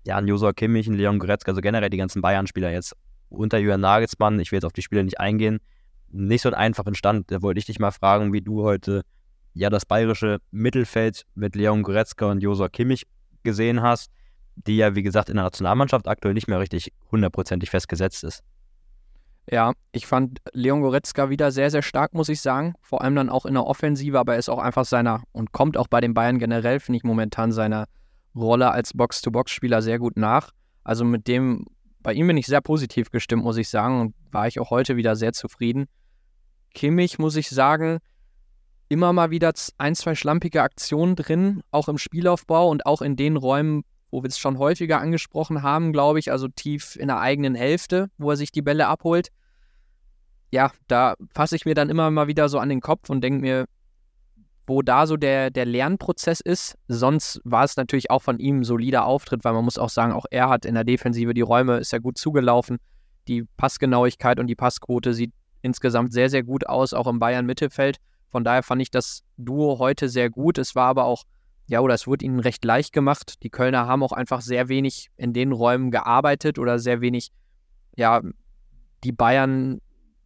ja, 0.05 0.21
Josua 0.21 0.53
Kimmich, 0.53 0.87
ein 0.87 0.95
Leon 0.95 1.19
Goretzka, 1.19 1.53
also 1.53 1.61
generell 1.61 1.90
die 1.90 1.97
ganzen 1.97 2.23
Bayern-Spieler 2.23 2.73
jetzt 2.73 2.97
unter 3.31 3.59
Jürgen 3.59 3.81
Nagelsmann, 3.81 4.38
ich 4.40 4.53
will 4.53 4.59
jetzt 4.59 4.64
auf 4.64 4.73
die 4.73 4.83
Spiele 4.83 5.05
nicht 5.05 5.21
eingehen, 5.21 5.61
nicht 6.09 6.43
so 6.43 6.49
einen 6.49 6.57
einfachen 6.57 6.95
Stand. 6.95 7.31
Da 7.31 7.43
wollte 7.43 7.59
ich 7.59 7.66
dich 7.66 7.79
mal 7.79 7.90
fragen, 7.90 8.33
wie 8.33 8.43
du 8.43 8.62
heute 8.62 9.03
ja 9.55 9.71
das 9.71 9.87
bayerische 9.87 10.38
Mittelfeld 10.51 11.25
mit 11.35 11.57
Leon 11.57 11.83
Goretzka 11.83 12.27
und 12.27 12.43
Josua 12.43 12.69
Kimmich 12.69 13.07
gesehen 13.43 13.83
hast, 13.83 14.11
die 14.55 14.77
ja, 14.77 14.95
wie 14.95 15.03
gesagt, 15.03 15.29
in 15.29 15.37
der 15.37 15.45
Nationalmannschaft 15.45 16.07
aktuell 16.07 16.35
nicht 16.35 16.49
mehr 16.49 16.61
richtig 16.61 16.93
hundertprozentig 17.11 17.71
festgesetzt 17.71 18.25
ist. 18.25 18.43
Ja, 19.51 19.73
ich 19.90 20.07
fand 20.07 20.38
Leon 20.53 20.83
Goretzka 20.83 21.31
wieder 21.31 21.51
sehr, 21.51 21.71
sehr 21.71 21.83
stark, 21.83 22.14
muss 22.14 22.29
ich 22.29 22.40
sagen. 22.40 22.75
Vor 22.83 23.03
allem 23.03 23.16
dann 23.16 23.31
auch 23.31 23.47
in 23.47 23.55
der 23.55 23.66
Offensive, 23.66 24.19
aber 24.19 24.35
er 24.35 24.38
ist 24.38 24.49
auch 24.49 24.59
einfach 24.59 24.85
seiner 24.85 25.23
und 25.33 25.53
kommt 25.53 25.77
auch 25.77 25.88
bei 25.88 26.01
den 26.01 26.14
Bayern 26.14 26.38
generell, 26.38 26.79
finde 26.79 26.99
ich, 26.99 27.05
momentan 27.05 27.51
seiner 27.51 27.87
Rolle 28.35 28.71
als 28.71 28.93
Box-to-Box-Spieler 28.95 29.83
sehr 29.83 29.99
gut 29.99 30.16
nach. 30.16 30.53
Also 30.85 31.05
mit 31.05 31.27
dem, 31.27 31.66
bei 32.03 32.13
ihm 32.13 32.27
bin 32.27 32.37
ich 32.37 32.47
sehr 32.47 32.61
positiv 32.61 33.11
gestimmt, 33.11 33.45
muss 33.45 33.57
ich 33.57 33.69
sagen, 33.69 34.01
und 34.01 34.15
war 34.31 34.47
ich 34.47 34.59
auch 34.61 34.71
heute 34.71 34.97
wieder 34.97 35.17
sehr 35.17 35.33
zufrieden. 35.33 35.87
Kimmich, 36.75 37.19
muss 37.19 37.37
ich 37.37 37.51
sagen, 37.51 37.99
immer 38.89 39.13
mal 39.13 39.31
wieder 39.31 39.53
ein, 39.79 39.95
zwei 39.95 40.15
schlampige 40.15 40.63
Aktionen 40.63 41.17
drin, 41.17 41.63
auch 41.71 41.89
im 41.89 41.99
Spielaufbau 41.99 42.69
und 42.69 42.87
auch 42.87 43.03
in 43.03 43.17
den 43.17 43.37
Räumen, 43.37 43.85
wo 44.11 44.23
wir 44.23 44.29
es 44.29 44.39
schon 44.39 44.59
häufiger 44.59 45.01
angesprochen 45.01 45.63
haben, 45.63 45.93
glaube 45.93 46.19
ich, 46.19 46.33
also 46.33 46.49
tief 46.49 46.97
in 46.97 47.09
der 47.09 47.21
eigenen 47.21 47.55
Hälfte, 47.55 48.11
wo 48.19 48.31
er 48.31 48.37
sich 48.37 48.51
die 48.51 48.63
Bälle 48.63 48.89
abholt. 48.89 49.29
Ja, 50.51 50.73
da 50.89 51.15
fasse 51.33 51.55
ich 51.55 51.65
mir 51.65 51.75
dann 51.75 51.91
immer 51.91 52.11
mal 52.11 52.27
wieder 52.27 52.49
so 52.49 52.59
an 52.59 52.69
den 52.69 52.81
Kopf 52.81 53.09
und 53.11 53.23
denke 53.23 53.41
mir, 53.41 53.67
wo 54.70 54.83
da 54.83 55.09
so 55.09 55.16
der, 55.16 55.50
der 55.50 55.66
Lernprozess 55.66 56.40
ist. 56.40 56.78
Sonst 56.87 57.40
war 57.42 57.64
es 57.64 57.76
natürlich 57.76 58.09
auch 58.09 58.22
von 58.22 58.38
ihm 58.38 58.61
ein 58.61 58.64
solider 58.64 59.04
Auftritt, 59.04 59.42
weil 59.42 59.52
man 59.52 59.64
muss 59.64 59.78
auch 59.78 59.88
sagen, 59.88 60.12
auch 60.12 60.26
er 60.30 60.48
hat 60.48 60.64
in 60.64 60.74
der 60.74 60.85
Defensive 60.85 61.35
die 61.35 61.40
Räume, 61.40 61.78
ist 61.78 61.92
ja 61.92 61.98
gut 61.98 62.16
zugelaufen. 62.16 62.78
Die 63.26 63.42
Passgenauigkeit 63.56 64.38
und 64.38 64.46
die 64.46 64.54
Passquote 64.54 65.12
sieht 65.12 65.33
insgesamt 65.61 66.12
sehr, 66.12 66.30
sehr 66.30 66.44
gut 66.44 66.68
aus, 66.68 66.94
auch 66.94 67.09
im 67.09 67.18
Bayern-Mittelfeld. 67.18 67.98
Von 68.30 68.44
daher 68.44 68.62
fand 68.62 68.80
ich 68.80 68.92
das 68.92 69.24
Duo 69.37 69.80
heute 69.80 70.09
sehr 70.09 70.30
gut. 70.30 70.56
Es 70.56 70.76
war 70.76 70.87
aber 70.87 71.04
auch, 71.04 71.24
ja, 71.66 71.80
oder 71.80 71.94
es 71.94 72.06
wurde 72.06 72.24
ihnen 72.24 72.38
recht 72.38 72.64
leicht 72.64 72.92
gemacht. 72.92 73.42
Die 73.42 73.50
Kölner 73.50 73.88
haben 73.88 74.04
auch 74.04 74.12
einfach 74.12 74.40
sehr 74.40 74.68
wenig 74.68 75.11
in 75.16 75.33
den 75.33 75.50
Räumen 75.50 75.90
gearbeitet 75.90 76.61
oder 76.61 76.78
sehr 76.78 77.00
wenig, 77.00 77.33
ja, 77.96 78.22
die 79.02 79.12
Bayern 79.12 79.80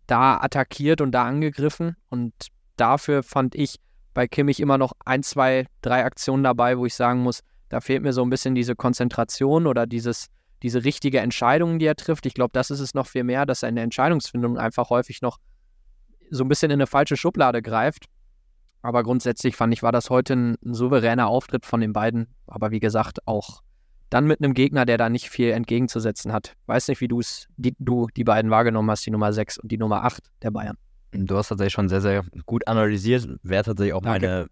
da 0.07 0.37
attackiert 0.37 1.01
und 1.01 1.13
da 1.13 1.25
angegriffen. 1.25 1.97
Und 2.11 2.35
dafür 2.77 3.23
fand 3.23 3.55
ich 3.55 3.81
bei 4.15 4.29
Kimmich 4.29 4.61
immer 4.61 4.79
noch 4.79 4.93
ein, 5.05 5.23
zwei, 5.23 5.67
drei 5.83 6.05
Aktionen 6.05 6.45
dabei, 6.45 6.79
wo 6.79 6.87
ich 6.87 6.95
sagen 6.95 7.21
muss, 7.21 7.41
da 7.69 7.81
fehlt 7.81 8.03
mir 8.03 8.13
so 8.13 8.23
ein 8.23 8.31
bisschen 8.31 8.55
diese 8.55 8.77
Konzentration 8.77 9.67
oder 9.67 9.87
dieses, 9.87 10.29
diese 10.63 10.85
richtige 10.85 11.21
Entscheidung, 11.21 11.79
die 11.79 11.87
er 11.87 11.97
trifft. 11.97 12.25
Ich 12.25 12.35
glaube, 12.35 12.53
das 12.53 12.71
ist 12.71 12.81
es 12.81 12.95
noch 12.95 13.07
viel 13.07 13.25
mehr, 13.25 13.45
dass 13.45 13.63
er 13.63 13.69
in 13.69 13.75
der 13.75 13.85
Entscheidungsfindung 13.85 14.57
einfach 14.57 14.91
häufig 14.91 15.21
noch 15.21 15.39
so 16.31 16.45
ein 16.45 16.49
bisschen 16.49 16.71
in 16.71 16.77
eine 16.77 16.87
falsche 16.87 17.17
Schublade 17.17 17.61
greift. 17.61 18.07
Aber 18.83 19.03
grundsätzlich 19.03 19.57
fand 19.57 19.73
ich, 19.73 19.83
war 19.83 19.93
das 19.93 20.11
heute 20.11 20.35
ein, 20.35 20.57
ein 20.65 20.75
souveräner 20.75 21.27
Auftritt 21.27 21.67
von 21.67 21.81
den 21.81 21.93
beiden. 21.93 22.29
Aber 22.47 22.71
wie 22.71 22.81
gesagt, 22.81 23.27
auch 23.27 23.63
dann 24.11 24.27
mit 24.27 24.41
einem 24.41 24.55
Gegner, 24.55 24.87
der 24.87 24.99
da 24.99 25.09
nicht 25.09 25.29
viel 25.29 25.51
entgegenzusetzen 25.51 26.33
hat. 26.33 26.55
Weiß 26.67 26.89
nicht, 26.89 27.01
wie 27.01 27.09
du's, 27.09 27.49
die, 27.57 27.75
du 27.79 28.07
die 28.17 28.25
beiden 28.25 28.51
wahrgenommen 28.51 28.91
hast, 28.91 29.05
die 29.07 29.11
Nummer 29.11 29.33
6 29.33 29.59
und 29.59 29.73
die 29.73 29.79
Nummer 29.79 30.05
8 30.05 30.23
der 30.43 30.51
Bayern. 30.51 30.77
Du 31.15 31.37
hast 31.37 31.49
tatsächlich 31.49 31.73
schon 31.73 31.89
sehr, 31.89 32.01
sehr 32.01 32.25
gut 32.45 32.67
analysiert. 32.67 33.29
Wäre 33.43 33.63
tatsächlich 33.63 33.95
auch 33.95 34.03
Danke. 34.03 34.49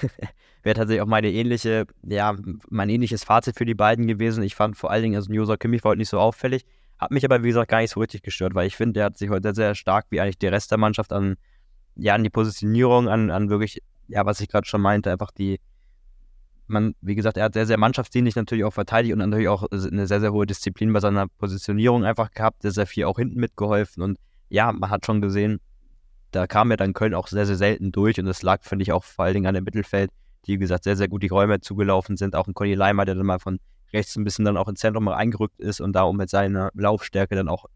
meine, 0.00 0.10
wäre 0.62 0.74
tatsächlich 0.74 1.02
auch 1.02 1.06
meine 1.06 1.30
ähnliche, 1.30 1.86
ja, 2.02 2.34
mein 2.70 2.88
ähnliches 2.88 3.24
Fazit 3.24 3.56
für 3.56 3.66
die 3.66 3.74
beiden 3.74 4.06
gewesen. 4.06 4.42
Ich 4.42 4.54
fand 4.54 4.76
vor 4.76 4.90
allen 4.90 5.02
Dingen, 5.02 5.16
also 5.16 5.32
Josa 5.32 5.56
Kimmich 5.56 5.84
war 5.84 5.90
heute 5.90 5.98
nicht 5.98 6.08
so 6.08 6.18
auffällig, 6.18 6.64
hat 6.98 7.10
mich 7.10 7.24
aber, 7.24 7.42
wie 7.42 7.48
gesagt, 7.48 7.70
gar 7.70 7.80
nicht 7.80 7.90
so 7.90 8.00
richtig 8.00 8.22
gestört, 8.22 8.54
weil 8.54 8.66
ich 8.66 8.76
finde, 8.76 8.94
der 8.94 9.04
hat 9.06 9.18
sich 9.18 9.28
heute 9.28 9.42
sehr, 9.42 9.54
sehr 9.54 9.74
stark, 9.74 10.06
wie 10.10 10.20
eigentlich 10.20 10.38
der 10.38 10.52
Rest 10.52 10.70
der 10.70 10.78
Mannschaft, 10.78 11.12
an, 11.12 11.36
ja, 11.94 12.14
an 12.14 12.24
die 12.24 12.30
Positionierung, 12.30 13.08
an, 13.08 13.30
an 13.30 13.50
wirklich, 13.50 13.82
ja, 14.08 14.24
was 14.24 14.40
ich 14.40 14.48
gerade 14.48 14.66
schon 14.66 14.80
meinte, 14.80 15.12
einfach 15.12 15.30
die, 15.30 15.60
man, 16.66 16.94
wie 17.00 17.14
gesagt, 17.14 17.36
er 17.36 17.44
hat 17.44 17.54
sehr, 17.54 17.66
sehr 17.66 17.78
mannschaftsdienlich 17.78 18.36
natürlich 18.36 18.64
auch 18.64 18.72
verteidigt 18.72 19.12
und 19.12 19.18
natürlich 19.18 19.48
auch 19.48 19.66
eine 19.70 20.06
sehr, 20.06 20.20
sehr 20.20 20.32
hohe 20.32 20.46
Disziplin 20.46 20.92
bei 20.92 21.00
seiner 21.00 21.28
Positionierung 21.28 22.04
einfach 22.04 22.30
gehabt, 22.30 22.62
sehr, 22.62 22.72
sehr 22.72 22.86
viel 22.86 23.04
auch 23.04 23.18
hinten 23.18 23.40
mitgeholfen 23.40 24.02
und 24.02 24.18
ja, 24.50 24.72
man 24.72 24.90
hat 24.90 25.04
schon 25.04 25.20
gesehen, 25.20 25.60
da 26.30 26.46
kam 26.46 26.70
ja 26.70 26.76
dann 26.76 26.92
Köln 26.92 27.14
auch 27.14 27.28
sehr, 27.28 27.46
sehr 27.46 27.56
selten 27.56 27.92
durch 27.92 28.18
und 28.18 28.26
das 28.26 28.42
lag, 28.42 28.62
finde 28.62 28.82
ich, 28.82 28.92
auch 28.92 29.04
vor 29.04 29.24
allen 29.24 29.34
Dingen 29.34 29.46
an 29.46 29.54
dem 29.54 29.64
Mittelfeld, 29.64 30.10
die, 30.46 30.54
wie 30.54 30.58
gesagt, 30.58 30.84
sehr, 30.84 30.96
sehr 30.96 31.08
gut 31.08 31.22
die 31.22 31.28
Räume 31.28 31.60
zugelaufen 31.60 32.16
sind. 32.16 32.34
Auch 32.34 32.46
ein 32.46 32.54
Conny 32.54 32.74
Leimer, 32.74 33.04
der 33.04 33.14
dann 33.14 33.26
mal 33.26 33.38
von 33.38 33.58
rechts 33.92 34.16
ein 34.16 34.24
bisschen 34.24 34.44
dann 34.44 34.56
auch 34.56 34.68
ins 34.68 34.80
Zentrum 34.80 35.08
reingerückt 35.08 35.58
ist 35.60 35.80
und 35.80 35.94
da 35.94 36.02
auch 36.02 36.12
mit 36.12 36.28
seiner 36.28 36.70
Laufstärke 36.74 37.34
dann 37.34 37.48
auch 37.48 37.66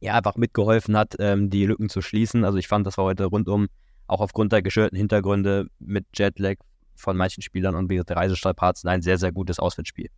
ja, 0.00 0.14
einfach 0.14 0.36
mitgeholfen 0.36 0.96
hat, 0.96 1.14
ähm, 1.18 1.48
die 1.48 1.64
Lücken 1.64 1.88
zu 1.88 2.02
schließen. 2.02 2.44
Also 2.44 2.58
ich 2.58 2.68
fand, 2.68 2.86
das 2.86 2.98
war 2.98 3.06
heute 3.06 3.24
rundum, 3.24 3.68
auch 4.06 4.20
aufgrund 4.20 4.52
der 4.52 4.60
geschürten 4.60 4.98
Hintergründe 4.98 5.68
mit 5.78 6.06
Jetlag 6.14 6.56
von 6.94 7.16
manchen 7.16 7.42
Spielern 7.42 7.74
und 7.74 7.88
wie 7.88 7.98
Reisestrapazen 7.98 8.88
ein 8.88 9.02
sehr, 9.02 9.18
sehr 9.18 9.32
gutes 9.32 9.58
Auswärtsspiel. 9.58 10.10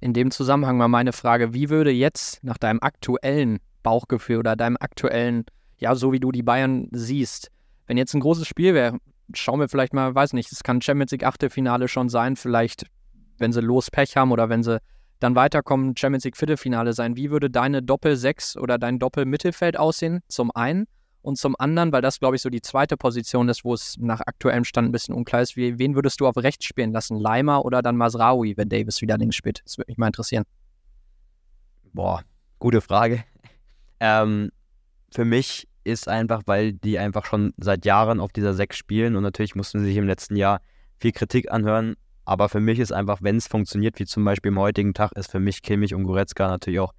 In 0.00 0.12
dem 0.12 0.30
Zusammenhang 0.30 0.76
mal 0.76 0.88
meine 0.88 1.12
Frage, 1.12 1.54
wie 1.54 1.70
würde 1.70 1.90
jetzt 1.90 2.42
nach 2.44 2.58
deinem 2.58 2.80
aktuellen 2.80 3.60
Bauchgefühl 3.82 4.38
oder 4.38 4.56
deinem 4.56 4.76
aktuellen, 4.78 5.44
ja, 5.78 5.94
so 5.94 6.12
wie 6.12 6.20
du 6.20 6.32
die 6.32 6.42
Bayern 6.42 6.88
siehst, 6.92 7.50
wenn 7.86 7.96
jetzt 7.96 8.14
ein 8.14 8.20
großes 8.20 8.46
Spiel 8.46 8.74
wäre, 8.74 8.98
schauen 9.34 9.60
wir 9.60 9.68
vielleicht 9.68 9.94
mal, 9.94 10.14
weiß 10.14 10.32
nicht, 10.32 10.50
es 10.52 10.62
kann 10.62 10.80
Champions 10.80 11.12
League 11.12 11.24
Achtelfinale 11.24 11.88
schon 11.88 12.08
sein, 12.08 12.36
vielleicht, 12.36 12.86
wenn 13.38 13.52
sie 13.52 13.60
los 13.60 13.90
Pech 13.90 14.16
haben 14.16 14.32
oder 14.32 14.48
wenn 14.48 14.62
sie 14.62 14.80
dann 15.20 15.34
weiterkommen, 15.34 15.96
Champions 15.96 16.24
League 16.24 16.36
Viertelfinale 16.36 16.92
sein. 16.92 17.16
Wie 17.16 17.30
würde 17.30 17.50
deine 17.50 17.82
Doppel-6 17.82 18.58
oder 18.58 18.78
dein 18.78 18.98
Doppel-Mittelfeld 18.98 19.78
aussehen? 19.78 20.20
Zum 20.28 20.50
einen. 20.54 20.86
Und 21.22 21.38
zum 21.38 21.56
anderen, 21.58 21.90
weil 21.90 22.02
das, 22.02 22.20
glaube 22.20 22.36
ich, 22.36 22.42
so 22.42 22.50
die 22.50 22.60
zweite 22.60 22.96
Position 22.96 23.48
ist, 23.48 23.64
wo 23.64 23.74
es 23.74 23.96
nach 23.98 24.20
aktuellem 24.20 24.62
Stand 24.62 24.88
ein 24.88 24.92
bisschen 24.92 25.12
unklar 25.12 25.42
ist, 25.42 25.56
wie, 25.56 25.76
wen 25.76 25.96
würdest 25.96 26.20
du 26.20 26.26
auf 26.28 26.36
rechts 26.36 26.66
spielen 26.66 26.92
lassen? 26.92 27.18
Leimer 27.18 27.64
oder 27.64 27.82
dann 27.82 27.96
Masraoui, 27.96 28.56
wenn 28.56 28.68
Davis 28.68 29.00
wieder 29.00 29.18
links 29.18 29.34
spielt? 29.34 29.60
Das 29.64 29.76
würde 29.76 29.90
mich 29.90 29.98
mal 29.98 30.06
interessieren. 30.06 30.44
Boah, 31.92 32.22
gute 32.60 32.80
Frage. 32.80 33.24
Ähm, 33.98 34.52
für 35.16 35.24
mich 35.24 35.66
ist 35.82 36.08
einfach, 36.08 36.42
weil 36.46 36.72
die 36.72 36.98
einfach 36.98 37.24
schon 37.24 37.52
seit 37.56 37.84
Jahren 37.84 38.20
auf 38.20 38.32
dieser 38.32 38.54
Sechs 38.54 38.76
spielen 38.76 39.16
und 39.16 39.22
natürlich 39.22 39.54
mussten 39.54 39.80
sie 39.80 39.86
sich 39.86 39.96
im 39.96 40.06
letzten 40.06 40.36
Jahr 40.36 40.60
viel 40.98 41.12
Kritik 41.12 41.50
anhören. 41.50 41.96
Aber 42.24 42.48
für 42.48 42.60
mich 42.60 42.78
ist 42.78 42.92
einfach, 42.92 43.18
wenn 43.22 43.36
es 43.36 43.46
funktioniert, 43.46 43.98
wie 43.98 44.06
zum 44.06 44.24
Beispiel 44.24 44.50
im 44.50 44.58
heutigen 44.58 44.94
Tag, 44.94 45.12
ist 45.12 45.30
für 45.30 45.40
mich 45.40 45.62
Kimmich 45.62 45.94
und 45.94 46.04
Goretzka 46.04 46.48
natürlich 46.48 46.80
auch 46.80 46.92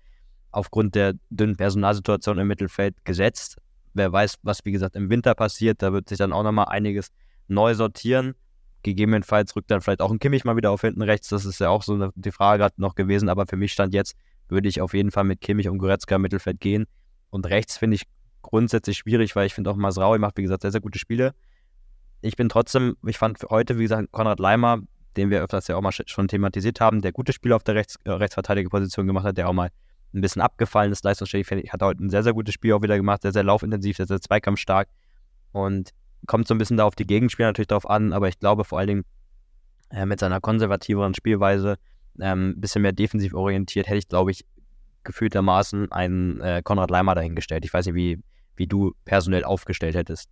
aufgrund 0.51 0.95
der 0.95 1.13
dünnen 1.29 1.57
Personalsituation 1.57 2.39
im 2.39 2.47
Mittelfeld 2.47 2.95
gesetzt 3.05 3.57
wer 3.97 4.11
weiß, 4.11 4.37
was 4.43 4.63
wie 4.63 4.71
gesagt 4.71 4.95
im 4.95 5.09
Winter 5.09 5.35
passiert. 5.35 5.81
Da 5.81 5.91
wird 5.91 6.07
sich 6.07 6.17
dann 6.17 6.31
auch 6.31 6.43
nochmal 6.43 6.67
einiges 6.69 7.09
neu 7.47 7.73
sortieren. 7.73 8.35
Gegebenenfalls 8.83 9.55
rückt 9.55 9.71
dann 9.71 9.81
vielleicht 9.81 10.01
auch 10.01 10.11
ein 10.11 10.19
Kimmich 10.19 10.45
mal 10.45 10.55
wieder 10.55 10.71
auf 10.71 10.81
hinten 10.81 11.01
rechts. 11.01 11.29
Das 11.29 11.43
ist 11.43 11.59
ja 11.59 11.69
auch 11.69 11.83
so 11.83 11.93
eine, 11.93 12.11
die 12.15 12.31
Frage 12.31 12.61
gerade 12.61 12.75
noch 12.77 12.95
gewesen. 12.95 13.27
Aber 13.27 13.45
für 13.45 13.57
mich 13.57 13.73
stand 13.73 13.93
jetzt, 13.93 14.15
würde 14.47 14.69
ich 14.69 14.79
auf 14.79 14.93
jeden 14.93 15.11
Fall 15.11 15.25
mit 15.25 15.41
Kimmich 15.41 15.67
und 15.67 15.79
Goretzka 15.79 16.15
im 16.15 16.21
Mittelfeld 16.21 16.61
gehen. 16.61 16.85
Und 17.29 17.45
rechts 17.47 17.77
finde 17.77 17.95
ich 17.95 18.03
grundsätzlich 18.41 18.97
schwierig, 18.97 19.35
weil 19.35 19.45
ich 19.45 19.53
finde 19.53 19.69
auch 19.69 19.75
Masraui 19.75 20.19
macht, 20.19 20.37
wie 20.37 20.43
gesagt, 20.43 20.61
sehr, 20.61 20.71
sehr 20.71 20.81
gute 20.81 20.99
Spiele. 20.99 21.33
Ich 22.21 22.35
bin 22.35 22.49
trotzdem, 22.49 22.95
ich 23.05 23.17
fand 23.17 23.39
heute, 23.49 23.77
wie 23.77 23.83
gesagt, 23.83 24.11
Konrad 24.11 24.39
Leimer, 24.39 24.79
den 25.17 25.29
wir 25.29 25.41
öfters 25.41 25.67
ja 25.67 25.75
auch 25.75 25.81
mal 25.81 25.91
schon 25.91 26.27
thematisiert 26.27 26.79
haben, 26.79 27.01
der 27.01 27.11
gute 27.11 27.33
Spiele 27.33 27.55
auf 27.55 27.63
der 27.63 27.75
Rechts, 27.75 27.97
äh, 28.05 28.11
Rechtsverteidigerposition 28.11 29.07
gemacht 29.07 29.25
hat, 29.25 29.37
der 29.37 29.49
auch 29.49 29.53
mal 29.53 29.69
ein 30.13 30.21
bisschen 30.21 30.41
abgefallen 30.41 30.91
ist, 30.91 31.03
leistungsfähig. 31.03 31.47
Hat 31.71 31.81
heute 31.81 32.03
ein 32.03 32.09
sehr, 32.09 32.23
sehr 32.23 32.33
gutes 32.33 32.53
Spiel 32.53 32.73
auch 32.73 32.81
wieder 32.81 32.97
gemacht, 32.97 33.23
sehr, 33.23 33.33
sehr 33.33 33.43
laufintensiv, 33.43 33.97
sehr, 33.97 34.07
sehr 34.07 34.21
zweikampfstark 34.21 34.87
und 35.51 35.91
kommt 36.25 36.47
so 36.47 36.55
ein 36.55 36.57
bisschen 36.57 36.77
da 36.77 36.85
auf 36.85 36.95
die 36.95 37.05
Gegenspieler 37.05 37.49
natürlich 37.49 37.67
drauf 37.67 37.89
an, 37.89 38.13
aber 38.13 38.27
ich 38.27 38.39
glaube 38.39 38.63
vor 38.63 38.79
allen 38.79 38.87
Dingen 38.87 39.05
äh, 39.89 40.05
mit 40.05 40.19
seiner 40.19 40.39
konservativeren 40.39 41.13
Spielweise, 41.13 41.77
ein 42.19 42.53
ähm, 42.53 42.55
bisschen 42.57 42.81
mehr 42.81 42.93
defensiv 42.93 43.33
orientiert, 43.33 43.87
hätte 43.87 43.97
ich, 43.97 44.07
glaube 44.07 44.31
ich, 44.31 44.45
gefühltermaßen 45.07 45.91
einen 45.91 46.39
äh, 46.41 46.61
Konrad 46.63 46.91
Leimer 46.91 47.15
dahingestellt. 47.15 47.65
Ich 47.65 47.73
weiß 47.73 47.87
nicht, 47.87 47.95
wie, 47.95 48.19
wie 48.55 48.67
du 48.67 48.93
personell 49.05 49.43
aufgestellt 49.43 49.95
hättest. 49.95 50.29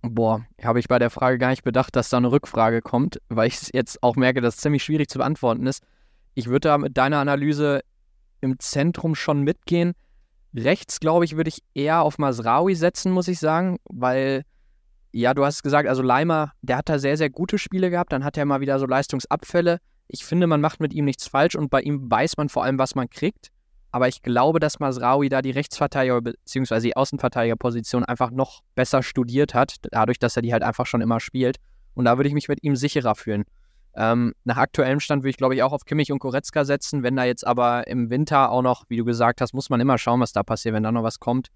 Boah, 0.00 0.44
habe 0.62 0.80
ich 0.80 0.88
bei 0.88 0.98
der 0.98 1.10
Frage 1.10 1.38
gar 1.38 1.48
nicht 1.48 1.64
bedacht, 1.64 1.96
dass 1.96 2.10
da 2.10 2.18
eine 2.18 2.30
Rückfrage 2.30 2.82
kommt, 2.82 3.20
weil 3.28 3.48
ich 3.48 3.70
jetzt 3.72 4.02
auch 4.02 4.16
merke, 4.16 4.40
dass 4.40 4.56
es 4.56 4.60
ziemlich 4.60 4.84
schwierig 4.84 5.08
zu 5.08 5.18
beantworten 5.18 5.66
ist. 5.66 5.82
Ich 6.34 6.46
würde 6.46 6.68
da 6.68 6.78
mit 6.78 6.96
deiner 6.96 7.18
Analyse 7.18 7.80
im 8.40 8.58
Zentrum 8.58 9.14
schon 9.14 9.42
mitgehen. 9.42 9.92
Rechts, 10.54 11.00
glaube 11.00 11.24
ich, 11.24 11.36
würde 11.36 11.48
ich 11.48 11.62
eher 11.72 12.02
auf 12.02 12.18
Masraui 12.18 12.74
setzen, 12.74 13.12
muss 13.12 13.28
ich 13.28 13.38
sagen, 13.38 13.78
weil, 13.84 14.42
ja, 15.10 15.32
du 15.32 15.44
hast 15.44 15.62
gesagt, 15.62 15.88
also 15.88 16.02
Leimer, 16.02 16.52
der 16.60 16.76
hat 16.76 16.88
da 16.88 16.98
sehr, 16.98 17.16
sehr 17.16 17.30
gute 17.30 17.58
Spiele 17.58 17.90
gehabt, 17.90 18.12
dann 18.12 18.24
hat 18.24 18.36
er 18.36 18.44
mal 18.44 18.60
wieder 18.60 18.78
so 18.78 18.86
Leistungsabfälle. 18.86 19.78
Ich 20.06 20.24
finde, 20.24 20.46
man 20.46 20.60
macht 20.60 20.80
mit 20.80 20.92
ihm 20.92 21.06
nichts 21.06 21.26
falsch 21.26 21.56
und 21.56 21.70
bei 21.70 21.80
ihm 21.80 22.10
weiß 22.10 22.36
man 22.36 22.50
vor 22.50 22.62
allem, 22.62 22.78
was 22.78 22.94
man 22.94 23.08
kriegt. 23.08 23.48
Aber 23.94 24.08
ich 24.08 24.22
glaube, 24.22 24.58
dass 24.58 24.80
Masraui 24.80 25.28
da 25.28 25.40
die 25.40 25.52
Rechtsverteidiger 25.52 26.20
bzw. 26.20 26.80
die 26.80 26.96
Außenverteidigerposition 26.96 28.04
einfach 28.04 28.32
noch 28.32 28.64
besser 28.74 29.04
studiert 29.04 29.54
hat, 29.54 29.76
dadurch, 29.92 30.18
dass 30.18 30.34
er 30.34 30.42
die 30.42 30.52
halt 30.52 30.64
einfach 30.64 30.84
schon 30.86 31.00
immer 31.00 31.20
spielt. 31.20 31.58
Und 31.94 32.06
da 32.06 32.18
würde 32.18 32.26
ich 32.26 32.34
mich 32.34 32.48
mit 32.48 32.64
ihm 32.64 32.74
sicherer 32.74 33.14
fühlen. 33.14 33.44
Ähm, 33.94 34.34
nach 34.42 34.56
aktuellem 34.56 34.98
Stand 34.98 35.22
würde 35.22 35.30
ich, 35.30 35.36
glaube 35.36 35.54
ich, 35.54 35.62
auch 35.62 35.70
auf 35.72 35.84
Kimmich 35.84 36.10
und 36.10 36.18
Goretzka 36.18 36.64
setzen. 36.64 37.04
Wenn 37.04 37.14
da 37.14 37.22
jetzt 37.22 37.46
aber 37.46 37.86
im 37.86 38.10
Winter 38.10 38.50
auch 38.50 38.62
noch, 38.62 38.82
wie 38.88 38.96
du 38.96 39.04
gesagt 39.04 39.40
hast, 39.40 39.54
muss 39.54 39.70
man 39.70 39.80
immer 39.80 39.96
schauen, 39.96 40.18
was 40.18 40.32
da 40.32 40.42
passiert, 40.42 40.74
wenn 40.74 40.82
da 40.82 40.90
noch 40.90 41.04
was 41.04 41.20
kommt. 41.20 41.50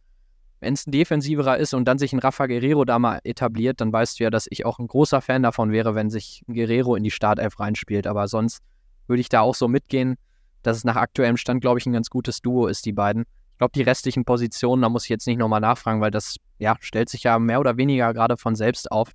Wenn 0.61 0.75
es 0.75 0.87
ein 0.87 0.93
defensiverer 0.93 1.57
ist 1.57 1.75
und 1.75 1.87
dann 1.87 1.99
sich 1.99 2.13
ein 2.13 2.21
Rafa 2.21 2.47
Guerrero 2.47 2.85
da 2.85 3.01
mal 3.01 3.19
etabliert, 3.25 3.81
dann 3.81 3.93
weißt 3.93 4.21
du 4.21 4.23
ja, 4.23 4.31
dass 4.31 4.47
ich 4.49 4.65
auch 4.65 4.79
ein 4.79 4.87
großer 4.87 5.21
Fan 5.23 5.43
davon 5.43 5.73
wäre, 5.73 5.97
wenn 5.97 6.09
sich 6.09 6.45
ein 6.47 6.55
Guerrero 6.55 6.95
in 6.95 7.03
die 7.03 7.11
Startelf 7.11 7.59
reinspielt. 7.59 8.07
Aber 8.07 8.29
sonst 8.29 8.61
würde 9.09 9.23
ich 9.23 9.29
da 9.29 9.41
auch 9.41 9.57
so 9.57 9.67
mitgehen, 9.67 10.19
dass 10.63 10.77
es 10.77 10.85
nach 10.85 10.97
aktuellem 10.97 11.37
Stand, 11.37 11.61
glaube 11.61 11.79
ich, 11.79 11.87
ein 11.87 11.93
ganz 11.93 12.11
gutes 12.11 12.41
Duo 12.41 12.67
ist, 12.67 12.87
die 12.87 12.93
beiden. 12.93 13.25
Ich 13.53 13.59
glaube, 13.59 13.73
die 13.75 13.83
restlichen 13.83 14.25
Positionen, 14.25 14.83
da 14.83 14.89
muss 14.89 15.05
ich 15.05 15.09
jetzt 15.09 15.27
nicht 15.27 15.39
nochmal 15.39 15.61
nachfragen, 15.61 16.01
weil 16.01 16.11
das 16.11 16.37
ja, 16.59 16.77
stellt 16.81 17.09
sich 17.09 17.25
ja 17.25 17.39
mehr 17.39 17.61
oder 17.61 17.77
weniger 17.77 18.13
gerade 18.15 18.37
von 18.37 18.55
selbst 18.55 18.91
auf. 18.93 19.11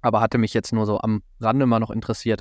Aber 0.00 0.20
hatte 0.20 0.38
mich 0.38 0.54
jetzt 0.54 0.72
nur 0.72 0.86
so 0.86 1.00
am 1.00 1.22
Rande 1.40 1.66
mal 1.66 1.80
noch 1.80 1.90
interessiert. 1.90 2.40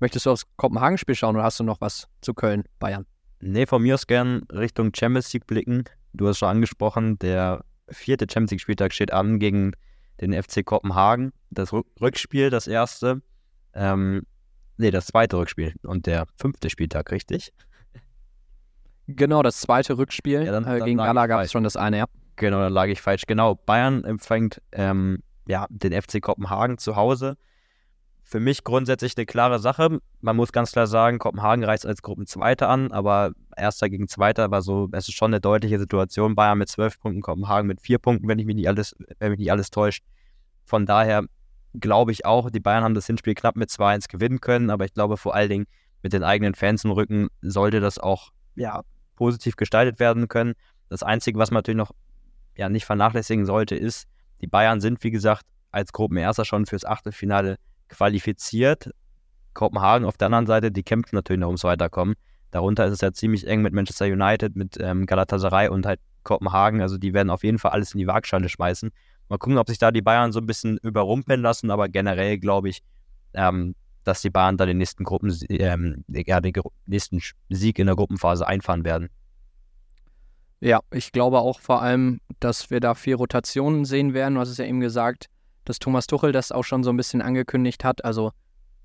Möchtest 0.00 0.26
du 0.26 0.30
aufs 0.30 0.44
Kopenhagen-Spiel 0.56 1.14
schauen 1.14 1.36
oder 1.36 1.44
hast 1.44 1.60
du 1.60 1.64
noch 1.64 1.80
was 1.80 2.08
zu 2.20 2.34
Köln, 2.34 2.64
Bayern? 2.78 3.06
Nee, 3.40 3.66
von 3.66 3.82
mir 3.82 3.94
aus 3.94 4.06
gern 4.06 4.42
Richtung 4.50 4.92
Champions 4.94 5.32
League 5.32 5.46
blicken. 5.46 5.84
Du 6.12 6.28
hast 6.28 6.38
schon 6.38 6.48
angesprochen, 6.48 7.18
der 7.18 7.64
vierte 7.88 8.26
Champions 8.28 8.52
League-Spieltag 8.52 8.92
steht 8.92 9.12
an 9.12 9.38
gegen 9.38 9.72
den 10.20 10.32
FC 10.32 10.64
Kopenhagen. 10.64 11.32
Das 11.50 11.72
Rückspiel, 11.72 12.50
das 12.50 12.66
erste. 12.66 13.22
Ähm, 13.74 14.22
nee, 14.76 14.90
das 14.90 15.06
zweite 15.06 15.36
Rückspiel 15.36 15.74
und 15.82 16.06
der 16.06 16.26
fünfte 16.36 16.70
Spieltag, 16.70 17.10
richtig? 17.10 17.52
Genau, 19.06 19.42
das 19.42 19.60
zweite 19.60 19.98
Rückspiel. 19.98 20.44
Ja, 20.44 20.52
dann, 20.52 20.64
äh, 20.64 20.78
dann 20.78 20.86
gegen 20.86 20.98
Gala 20.98 21.26
gab 21.26 21.42
es 21.42 21.52
schon 21.52 21.64
das 21.64 21.76
eine, 21.76 21.98
ja. 21.98 22.04
Genau, 22.36 22.60
dann 22.60 22.72
lag 22.72 22.86
ich 22.86 23.00
falsch. 23.00 23.26
Genau, 23.26 23.54
Bayern 23.54 24.04
empfängt 24.04 24.60
ähm, 24.72 25.22
ja, 25.46 25.66
den 25.68 25.92
FC 25.92 26.20
Kopenhagen 26.20 26.78
zu 26.78 26.96
Hause 26.96 27.36
für 28.24 28.40
mich 28.40 28.64
grundsätzlich 28.64 29.16
eine 29.16 29.26
klare 29.26 29.58
Sache. 29.58 30.00
Man 30.22 30.36
muss 30.36 30.50
ganz 30.50 30.72
klar 30.72 30.86
sagen, 30.86 31.18
Kopenhagen 31.18 31.62
reicht 31.62 31.86
als 31.86 32.02
Gruppenzweiter 32.02 32.68
an, 32.68 32.90
aber 32.90 33.32
Erster 33.56 33.88
gegen 33.88 34.08
Zweiter 34.08 34.50
war 34.50 34.62
so, 34.62 34.88
es 34.92 35.08
ist 35.08 35.14
schon 35.14 35.32
eine 35.32 35.40
deutliche 35.40 35.78
Situation. 35.78 36.34
Bayern 36.34 36.58
mit 36.58 36.68
zwölf 36.68 36.98
Punkten, 36.98 37.20
Kopenhagen 37.20 37.68
mit 37.68 37.80
vier 37.80 37.98
Punkten, 37.98 38.26
wenn 38.26 38.38
ich 38.38 38.46
mich 38.46 38.56
nicht 38.56 38.66
alles, 38.66 38.96
wenn 39.18 39.30
mich 39.30 39.38
nicht 39.38 39.52
alles 39.52 39.70
täuscht. 39.70 40.02
Von 40.64 40.86
daher 40.86 41.24
glaube 41.78 42.12
ich 42.12 42.24
auch, 42.24 42.50
die 42.50 42.60
Bayern 42.60 42.82
haben 42.82 42.94
das 42.94 43.06
Hinspiel 43.06 43.34
knapp 43.34 43.56
mit 43.56 43.68
2-1 43.68 44.08
gewinnen 44.08 44.40
können, 44.40 44.70
aber 44.70 44.86
ich 44.86 44.94
glaube 44.94 45.16
vor 45.16 45.34
allen 45.34 45.50
Dingen 45.50 45.66
mit 46.02 46.12
den 46.12 46.24
eigenen 46.24 46.54
Fans 46.54 46.84
im 46.84 46.92
Rücken 46.92 47.28
sollte 47.42 47.80
das 47.80 47.98
auch 47.98 48.30
ja, 48.56 48.82
positiv 49.16 49.56
gestaltet 49.56 49.98
werden 49.98 50.28
können. 50.28 50.54
Das 50.88 51.02
Einzige, 51.02 51.38
was 51.38 51.50
man 51.50 51.58
natürlich 51.58 51.78
noch 51.78 51.92
ja, 52.56 52.68
nicht 52.68 52.84
vernachlässigen 52.84 53.46
sollte, 53.46 53.74
ist, 53.76 54.06
die 54.40 54.46
Bayern 54.46 54.80
sind, 54.80 55.02
wie 55.02 55.10
gesagt, 55.10 55.44
als 55.70 55.92
Gruppenerster 55.92 56.44
schon 56.44 56.66
fürs 56.66 56.84
Achtelfinale 56.84 57.56
qualifiziert. 57.88 58.90
Kopenhagen 59.54 60.06
auf 60.06 60.16
der 60.16 60.26
anderen 60.26 60.46
Seite, 60.46 60.70
die 60.70 60.82
kämpfen 60.82 61.16
natürlich 61.16 61.40
noch 61.40 61.48
ums 61.48 61.64
Weiterkommen. 61.64 62.14
Darunter 62.50 62.86
ist 62.86 62.92
es 62.92 63.00
ja 63.00 63.12
ziemlich 63.12 63.46
eng 63.46 63.62
mit 63.62 63.72
Manchester 63.72 64.06
United, 64.06 64.54
mit 64.54 64.76
ähm, 64.80 65.06
Galatasaray 65.06 65.68
und 65.68 65.86
halt 65.86 66.00
Kopenhagen. 66.22 66.80
Also 66.80 66.98
die 66.98 67.12
werden 67.12 67.30
auf 67.30 67.42
jeden 67.42 67.58
Fall 67.58 67.72
alles 67.72 67.94
in 67.94 67.98
die 67.98 68.06
Waagschale 68.06 68.48
schmeißen. 68.48 68.90
Mal 69.28 69.38
gucken, 69.38 69.58
ob 69.58 69.68
sich 69.68 69.78
da 69.78 69.90
die 69.90 70.02
Bayern 70.02 70.32
so 70.32 70.40
ein 70.40 70.46
bisschen 70.46 70.78
überrumpeln 70.78 71.40
lassen, 71.40 71.70
aber 71.70 71.88
generell 71.88 72.38
glaube 72.38 72.68
ich, 72.68 72.82
ähm, 73.32 73.74
dass 74.04 74.22
die 74.22 74.30
Bayern 74.30 74.56
da 74.56 74.66
den 74.66 74.78
nächsten 74.78 75.04
Gruppen, 75.04 75.36
ähm, 75.48 76.04
ja, 76.08 76.40
den 76.40 76.52
nächsten 76.86 77.20
Sieg 77.48 77.78
in 77.78 77.86
der 77.86 77.96
Gruppenphase 77.96 78.46
einfahren 78.46 78.84
werden. 78.84 79.08
Ja, 80.60 80.80
ich 80.92 81.12
glaube 81.12 81.40
auch 81.40 81.60
vor 81.60 81.82
allem, 81.82 82.20
dass 82.40 82.70
wir 82.70 82.80
da 82.80 82.94
vier 82.94 83.16
Rotationen 83.16 83.84
sehen 83.84 84.14
werden. 84.14 84.34
Du 84.34 84.40
hast 84.40 84.48
es 84.48 84.58
ja 84.58 84.64
eben 84.64 84.80
gesagt, 84.80 85.26
dass 85.64 85.78
Thomas 85.78 86.06
Tuchel 86.06 86.32
das 86.32 86.52
auch 86.52 86.62
schon 86.62 86.84
so 86.84 86.90
ein 86.90 86.96
bisschen 86.96 87.20
angekündigt 87.20 87.84
hat. 87.84 88.04
Also 88.04 88.32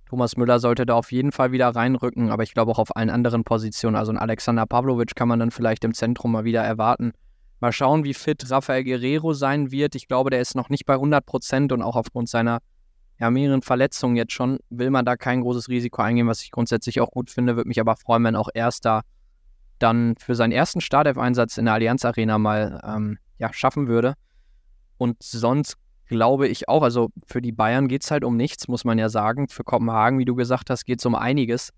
Thomas 0.09 0.37
Müller 0.37 0.59
sollte 0.59 0.85
da 0.85 0.95
auf 0.95 1.11
jeden 1.11 1.31
Fall 1.31 1.51
wieder 1.51 1.69
reinrücken, 1.69 2.31
aber 2.31 2.43
ich 2.43 2.53
glaube 2.53 2.71
auch 2.71 2.79
auf 2.79 2.95
allen 2.95 3.09
anderen 3.09 3.43
Positionen. 3.43 3.95
Also 3.95 4.11
ein 4.11 4.17
Alexander 4.17 4.65
Pavlovic 4.65 5.15
kann 5.15 5.27
man 5.27 5.39
dann 5.39 5.51
vielleicht 5.51 5.83
im 5.83 5.93
Zentrum 5.93 6.31
mal 6.31 6.45
wieder 6.45 6.63
erwarten. 6.63 7.11
Mal 7.59 7.71
schauen, 7.71 8.03
wie 8.03 8.13
fit 8.13 8.49
Rafael 8.49 8.83
Guerrero 8.83 9.33
sein 9.33 9.71
wird. 9.71 9.93
Ich 9.95 10.07
glaube, 10.07 10.31
der 10.31 10.41
ist 10.41 10.55
noch 10.55 10.69
nicht 10.69 10.85
bei 10.85 10.95
100 10.95 11.25
Prozent 11.25 11.71
und 11.71 11.81
auch 11.81 11.95
aufgrund 11.95 12.27
seiner 12.27 12.59
ja, 13.19 13.29
mehreren 13.29 13.61
Verletzungen 13.61 14.15
jetzt 14.15 14.33
schon 14.33 14.59
will 14.69 14.89
man 14.89 15.05
da 15.05 15.17
kein 15.17 15.41
großes 15.41 15.67
Risiko 15.67 16.01
eingehen, 16.01 16.27
was 16.27 16.41
ich 16.41 16.51
grundsätzlich 16.51 17.01
auch 17.01 17.11
gut 17.11 17.29
finde. 17.29 17.55
Würde 17.57 17.67
mich 17.67 17.79
aber 17.79 17.95
freuen, 17.95 18.23
wenn 18.23 18.35
auch 18.35 18.49
Erster 18.53 19.03
dann 19.77 20.15
für 20.17 20.35
seinen 20.35 20.51
ersten 20.51 20.81
Startelf-Einsatz 20.81 21.57
in 21.57 21.65
der 21.65 21.73
Allianz 21.75 22.05
Arena 22.05 22.37
mal 22.37 22.81
ähm, 22.83 23.17
ja, 23.37 23.51
schaffen 23.53 23.87
würde. 23.87 24.13
Und 24.97 25.21
sonst 25.21 25.77
glaube 26.05 26.47
ich 26.47 26.67
auch, 26.67 26.81
also 26.81 27.09
für 27.25 27.41
die 27.41 27.51
Bayern 27.51 27.87
geht 27.87 28.03
es 28.03 28.11
halt 28.11 28.23
um 28.23 28.35
nichts, 28.35 28.67
muss 28.67 28.83
man 28.83 28.97
ja 28.97 29.09
sagen. 29.09 29.47
Für 29.47 29.63
Kopenhagen, 29.63 30.19
wie 30.19 30.25
du 30.25 30.35
gesagt 30.35 30.69
hast, 30.69 30.85
geht 30.85 30.99
es 30.99 31.05
um 31.05 31.15
einiges. 31.15 31.71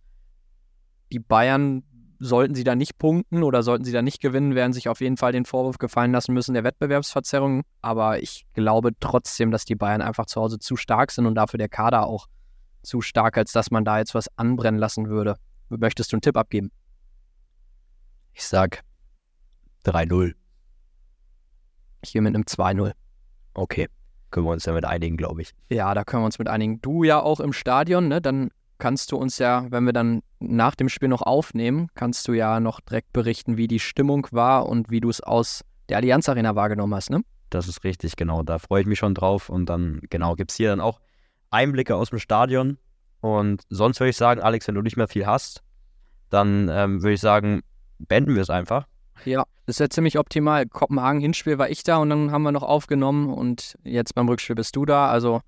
Die 1.12 1.20
Bayern, 1.20 1.84
sollten 2.22 2.54
sie 2.54 2.64
da 2.64 2.76
nicht 2.76 3.00
punkten 3.00 3.42
oder 3.42 3.64
sollten 3.64 3.84
sie 3.84 3.92
da 3.92 4.04
nicht 4.04 4.22
gewinnen, 4.22 4.54
werden 4.54 4.74
sich 4.74 4.88
auf 4.90 5.02
jeden 5.02 5.18
Fall 5.18 5.32
den 5.32 5.44
Vorwurf 5.44 5.80
gefallen 5.80 6.12
lassen 6.12 6.34
müssen 6.34 6.54
der 6.54 6.64
Wettbewerbsverzerrung. 6.64 7.64
Aber 7.82 8.22
ich 8.22 8.46
glaube 8.54 8.92
trotzdem, 9.00 9.50
dass 9.50 9.66
die 9.66 9.76
Bayern 9.76 10.04
einfach 10.04 10.28
zu 10.28 10.40
Hause 10.40 10.60
zu 10.60 10.76
stark 10.76 11.12
sind 11.12 11.26
und 11.26 11.34
dafür 11.34 11.58
der 11.58 11.68
Kader 11.68 12.06
auch 12.06 12.28
zu 12.84 13.02
stark, 13.02 13.38
als 13.38 13.52
dass 13.54 13.72
man 13.72 13.84
da 13.84 13.98
jetzt 13.98 14.14
was 14.14 14.28
anbrennen 14.38 14.80
lassen 14.80 15.10
würde. 15.10 15.36
Möchtest 15.70 16.12
du 16.12 16.18
einen 16.18 16.22
Tipp 16.22 16.38
abgeben? 16.38 16.72
Ich 18.34 18.46
sag 18.46 18.84
3-0. 19.86 20.34
Ich 22.04 22.14
gehe 22.14 22.22
mit 22.22 22.36
einem 22.36 22.44
2-0. 22.44 22.92
Okay, 23.56 23.88
können 24.30 24.46
wir 24.46 24.52
uns 24.52 24.64
damit 24.64 24.86
einigen, 24.86 25.18
glaube 25.18 25.42
ich. 25.42 25.54
Ja, 25.70 25.94
da 25.96 26.04
können 26.04 26.22
wir 26.22 26.28
uns 26.28 26.38
mit 26.38 26.48
einigen. 26.48 26.82
Du 26.82 27.04
ja 27.04 27.20
auch 27.20 27.40
im 27.40 27.52
Stadion, 27.52 28.08
ne? 28.08 28.22
Dann 28.22 28.52
kannst 28.82 29.12
du 29.12 29.16
uns 29.16 29.38
ja, 29.38 29.68
wenn 29.70 29.84
wir 29.84 29.94
dann 29.94 30.24
nach 30.40 30.74
dem 30.74 30.90
Spiel 30.90 31.08
noch 31.08 31.22
aufnehmen, 31.22 31.90
kannst 31.94 32.28
du 32.28 32.34
ja 32.34 32.60
noch 32.60 32.82
direkt 32.82 33.14
berichten, 33.14 33.56
wie 33.56 33.68
die 33.68 33.80
Stimmung 33.80 34.28
war 34.32 34.68
und 34.68 34.90
wie 34.90 35.00
du 35.00 35.08
es 35.08 35.22
aus 35.22 35.64
der 35.88 35.98
Allianz 35.98 36.28
Arena 36.28 36.56
wahrgenommen 36.56 36.96
hast, 36.96 37.12
ne? 37.12 37.22
Das 37.52 37.68
ist 37.68 37.84
richtig, 37.84 38.16
genau. 38.16 38.42
Da 38.42 38.58
freue 38.58 38.82
ich 38.82 38.88
mich 38.88 38.98
schon 38.98 39.14
drauf. 39.14 39.50
Und 39.50 39.68
dann, 39.68 40.02
genau, 40.10 40.34
gibt 40.34 40.50
es 40.50 40.58
hier 40.58 40.70
dann 40.70 40.82
auch 40.82 41.00
Einblicke 41.52 41.96
aus 41.96 42.10
dem 42.10 42.18
Stadion. 42.18 42.80
Und 43.20 43.62
sonst 43.70 44.00
würde 44.00 44.10
ich 44.10 44.18
sagen, 44.18 44.42
Alex, 44.42 44.68
wenn 44.68 44.74
du 44.74 44.82
nicht 44.82 44.98
mehr 44.98 45.08
viel 45.08 45.28
hast, 45.28 45.62
dann 46.32 46.68
ähm, 46.72 47.04
würde 47.04 47.14
ich 47.14 47.22
sagen, 47.22 47.62
beenden 48.00 48.34
wir 48.34 48.42
es 48.42 48.50
einfach. 48.50 48.88
Ja, 49.26 49.44
das 49.68 49.76
ist 49.76 49.80
ja 49.80 49.90
ziemlich 49.90 50.18
optimal. 50.18 50.66
Kopenhagen-Hinspiel 50.66 51.60
war 51.60 51.70
ich 51.70 51.84
da 51.84 51.98
und 51.98 52.10
dann 52.10 52.32
haben 52.32 52.42
wir 52.42 52.52
noch 52.52 52.64
aufgenommen 52.64 53.32
und 53.32 53.78
jetzt 53.84 54.16
beim 54.16 54.28
Rückspiel 54.28 54.56
bist 54.56 54.76
du 54.76 54.86
da. 54.86 55.08
Also 55.08 55.42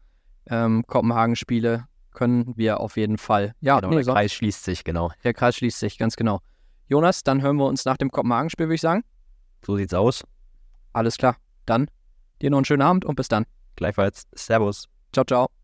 ähm, 0.46 0.84
Kopenhagen-Spiele 0.86 1.88
können 2.13 2.54
wir 2.56 2.80
auf 2.80 2.97
jeden 2.97 3.17
Fall. 3.17 3.56
Ja, 3.60 3.80
genau, 3.80 3.95
nee, 3.95 4.04
der. 4.04 4.13
Kreis 4.13 4.34
schließt 4.34 4.63
sich, 4.63 4.84
genau. 4.84 5.12
Der 5.23 5.34
Kreis 5.34 5.56
schließt 5.58 5.80
sich, 5.80 5.97
ganz 5.97 6.15
genau. 6.15 6.39
Jonas, 6.88 7.23
dann 7.23 7.41
hören 7.41 7.58
wir 7.58 7.65
uns 7.65 7.86
nach 7.86 7.97
dem 7.97 8.12
Kopenhagen-Spiel, 8.12 8.67
würde 8.67 8.76
ich 8.76 8.82
sagen. 8.82 9.04
So 9.65 9.78
sieht's 9.78 9.93
aus. 9.93 10.23
Alles 10.91 11.17
klar. 11.17 11.38
Dann 11.65 11.89
dir 12.41 12.49
noch 12.49 12.58
einen 12.58 12.65
schönen 12.65 12.82
Abend 12.82 13.06
und 13.06 13.15
bis 13.15 13.28
dann. 13.28 13.45
Gleichfalls. 13.76 14.28
Servus. 14.34 14.88
Ciao, 15.12 15.26
ciao. 15.26 15.62